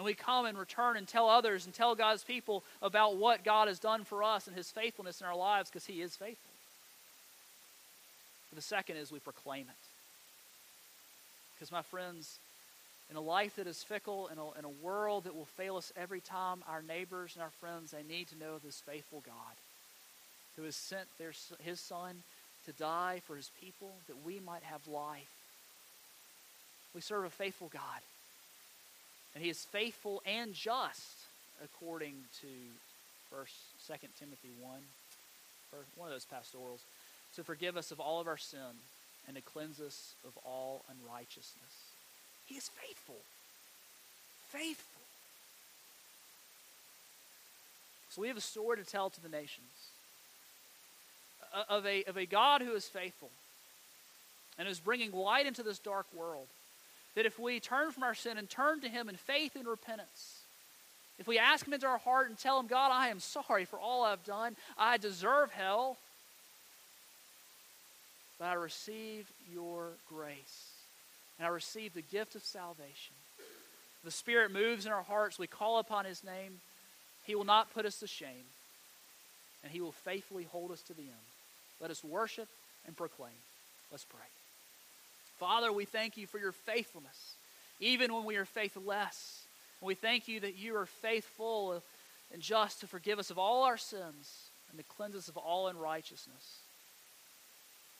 And 0.00 0.04
we 0.06 0.14
come 0.14 0.46
and 0.46 0.56
return 0.56 0.96
and 0.96 1.06
tell 1.06 1.28
others 1.28 1.66
and 1.66 1.74
tell 1.74 1.94
God's 1.94 2.24
people 2.24 2.64
about 2.80 3.18
what 3.18 3.44
God 3.44 3.68
has 3.68 3.78
done 3.78 4.04
for 4.04 4.22
us 4.22 4.46
and 4.46 4.56
his 4.56 4.70
faithfulness 4.70 5.20
in 5.20 5.26
our 5.26 5.36
lives 5.36 5.68
because 5.68 5.84
he 5.84 6.00
is 6.00 6.16
faithful. 6.16 6.50
But 8.48 8.56
the 8.56 8.62
second 8.62 8.96
is 8.96 9.12
we 9.12 9.18
proclaim 9.18 9.66
it. 9.66 9.88
Because, 11.54 11.70
my 11.70 11.82
friends, 11.82 12.38
in 13.10 13.16
a 13.16 13.20
life 13.20 13.56
that 13.56 13.66
is 13.66 13.82
fickle, 13.82 14.28
in 14.28 14.38
a, 14.38 14.58
in 14.58 14.64
a 14.64 14.82
world 14.82 15.24
that 15.24 15.36
will 15.36 15.44
fail 15.44 15.76
us 15.76 15.92
every 15.98 16.22
time, 16.22 16.64
our 16.66 16.80
neighbors 16.80 17.32
and 17.34 17.42
our 17.42 17.52
friends, 17.60 17.90
they 17.90 18.02
need 18.02 18.28
to 18.28 18.38
know 18.38 18.56
this 18.56 18.80
faithful 18.80 19.22
God 19.26 19.34
who 20.56 20.62
has 20.62 20.76
sent 20.76 21.08
their, 21.18 21.32
his 21.62 21.78
Son 21.78 22.22
to 22.64 22.72
die 22.72 23.20
for 23.26 23.36
his 23.36 23.50
people 23.60 23.92
that 24.06 24.24
we 24.24 24.40
might 24.40 24.62
have 24.62 24.88
life. 24.88 25.28
We 26.94 27.02
serve 27.02 27.26
a 27.26 27.28
faithful 27.28 27.68
God. 27.70 28.00
And 29.34 29.44
he 29.44 29.50
is 29.50 29.64
faithful 29.64 30.22
and 30.26 30.54
just 30.54 31.18
according 31.62 32.14
to 32.40 32.48
first, 33.30 33.54
Second 33.78 34.10
Timothy 34.18 34.50
1, 34.60 34.72
or 35.72 35.78
one 35.96 36.08
of 36.08 36.14
those 36.14 36.24
pastorals, 36.24 36.80
to 37.36 37.44
forgive 37.44 37.76
us 37.76 37.90
of 37.92 38.00
all 38.00 38.20
of 38.20 38.26
our 38.26 38.36
sin 38.36 38.80
and 39.26 39.36
to 39.36 39.42
cleanse 39.42 39.80
us 39.80 40.14
of 40.26 40.36
all 40.44 40.82
unrighteousness. 40.90 41.46
He 42.46 42.56
is 42.56 42.68
faithful. 42.68 43.18
Faithful. 44.48 45.00
So 48.10 48.22
we 48.22 48.28
have 48.28 48.36
a 48.36 48.40
story 48.40 48.76
to 48.78 48.84
tell 48.84 49.10
to 49.10 49.22
the 49.22 49.28
nations 49.28 49.66
of 51.68 51.86
a, 51.86 52.02
of 52.04 52.16
a 52.16 52.26
God 52.26 52.60
who 52.60 52.72
is 52.72 52.86
faithful 52.86 53.30
and 54.58 54.68
is 54.68 54.80
bringing 54.80 55.12
light 55.12 55.46
into 55.46 55.62
this 55.62 55.78
dark 55.78 56.06
world. 56.14 56.48
That 57.20 57.26
if 57.26 57.38
we 57.38 57.60
turn 57.60 57.90
from 57.90 58.02
our 58.02 58.14
sin 58.14 58.38
and 58.38 58.48
turn 58.48 58.80
to 58.80 58.88
Him 58.88 59.10
in 59.10 59.14
faith 59.14 59.54
and 59.54 59.68
repentance, 59.68 60.38
if 61.18 61.28
we 61.28 61.38
ask 61.38 61.66
Him 61.66 61.74
into 61.74 61.86
our 61.86 61.98
heart 61.98 62.30
and 62.30 62.38
tell 62.38 62.58
Him, 62.58 62.66
God, 62.66 62.90
I 62.90 63.08
am 63.08 63.20
sorry 63.20 63.66
for 63.66 63.78
all 63.78 64.04
I've 64.04 64.24
done, 64.24 64.56
I 64.78 64.96
deserve 64.96 65.50
hell, 65.50 65.98
but 68.38 68.46
I 68.46 68.54
receive 68.54 69.30
your 69.52 69.88
grace 70.08 70.70
and 71.38 71.46
I 71.46 71.50
receive 71.50 71.92
the 71.92 72.00
gift 72.00 72.36
of 72.36 72.42
salvation. 72.42 73.14
The 74.02 74.10
Spirit 74.10 74.50
moves 74.50 74.86
in 74.86 74.92
our 74.92 75.02
hearts. 75.02 75.38
We 75.38 75.46
call 75.46 75.78
upon 75.78 76.06
His 76.06 76.24
name. 76.24 76.62
He 77.26 77.34
will 77.34 77.44
not 77.44 77.74
put 77.74 77.84
us 77.84 78.00
to 78.00 78.06
shame, 78.06 78.48
and 79.62 79.70
He 79.70 79.82
will 79.82 79.92
faithfully 79.92 80.44
hold 80.50 80.70
us 80.70 80.80
to 80.84 80.94
the 80.94 81.02
end. 81.02 81.28
Let 81.82 81.90
us 81.90 82.02
worship 82.02 82.48
and 82.86 82.96
proclaim. 82.96 83.36
Let's 83.92 84.06
pray. 84.06 84.39
Father, 85.40 85.72
we 85.72 85.86
thank 85.86 86.18
you 86.18 86.26
for 86.26 86.38
your 86.38 86.52
faithfulness, 86.52 87.34
even 87.80 88.12
when 88.12 88.24
we 88.24 88.36
are 88.36 88.44
faithless. 88.44 89.46
And 89.80 89.88
we 89.88 89.94
thank 89.94 90.28
you 90.28 90.40
that 90.40 90.58
you 90.58 90.76
are 90.76 90.84
faithful 90.84 91.82
and 92.30 92.42
just 92.42 92.80
to 92.80 92.86
forgive 92.86 93.18
us 93.18 93.30
of 93.30 93.38
all 93.38 93.62
our 93.62 93.78
sins 93.78 94.50
and 94.68 94.78
to 94.78 94.84
cleanse 94.84 95.16
us 95.16 95.28
of 95.28 95.38
all 95.38 95.68
unrighteousness. 95.68 96.58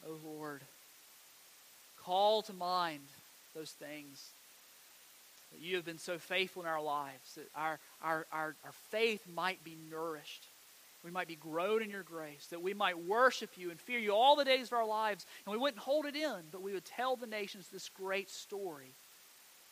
O 0.06 0.10
oh 0.10 0.28
Lord, 0.28 0.60
call 2.04 2.42
to 2.42 2.52
mind 2.52 3.04
those 3.54 3.70
things. 3.70 4.28
That 5.52 5.62
you 5.62 5.76
have 5.76 5.86
been 5.86 5.98
so 5.98 6.18
faithful 6.18 6.62
in 6.62 6.68
our 6.68 6.82
lives, 6.82 7.36
that 7.36 7.48
our, 7.56 7.78
our, 8.02 8.26
our, 8.30 8.54
our 8.64 8.72
faith 8.90 9.26
might 9.34 9.64
be 9.64 9.78
nourished. 9.90 10.44
We 11.02 11.10
might 11.10 11.28
be 11.28 11.36
grown 11.36 11.82
in 11.82 11.90
your 11.90 12.02
grace, 12.02 12.46
that 12.50 12.62
we 12.62 12.74
might 12.74 12.98
worship 12.98 13.50
you 13.56 13.70
and 13.70 13.80
fear 13.80 13.98
you 13.98 14.12
all 14.12 14.36
the 14.36 14.44
days 14.44 14.66
of 14.66 14.74
our 14.74 14.86
lives. 14.86 15.24
And 15.46 15.52
we 15.52 15.58
wouldn't 15.58 15.82
hold 15.82 16.04
it 16.04 16.14
in, 16.14 16.42
but 16.52 16.62
we 16.62 16.72
would 16.72 16.84
tell 16.84 17.16
the 17.16 17.26
nations 17.26 17.68
this 17.68 17.88
great 17.88 18.28
story, 18.28 18.92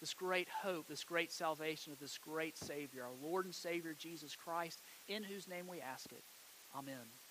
this 0.00 0.14
great 0.14 0.48
hope, 0.48 0.88
this 0.88 1.04
great 1.04 1.30
salvation 1.30 1.92
of 1.92 2.00
this 2.00 2.16
great 2.18 2.56
Savior, 2.56 3.02
our 3.02 3.28
Lord 3.28 3.44
and 3.44 3.54
Savior 3.54 3.94
Jesus 3.98 4.36
Christ, 4.36 4.80
in 5.06 5.22
whose 5.22 5.48
name 5.48 5.66
we 5.68 5.80
ask 5.80 6.10
it. 6.12 6.22
Amen. 6.74 7.18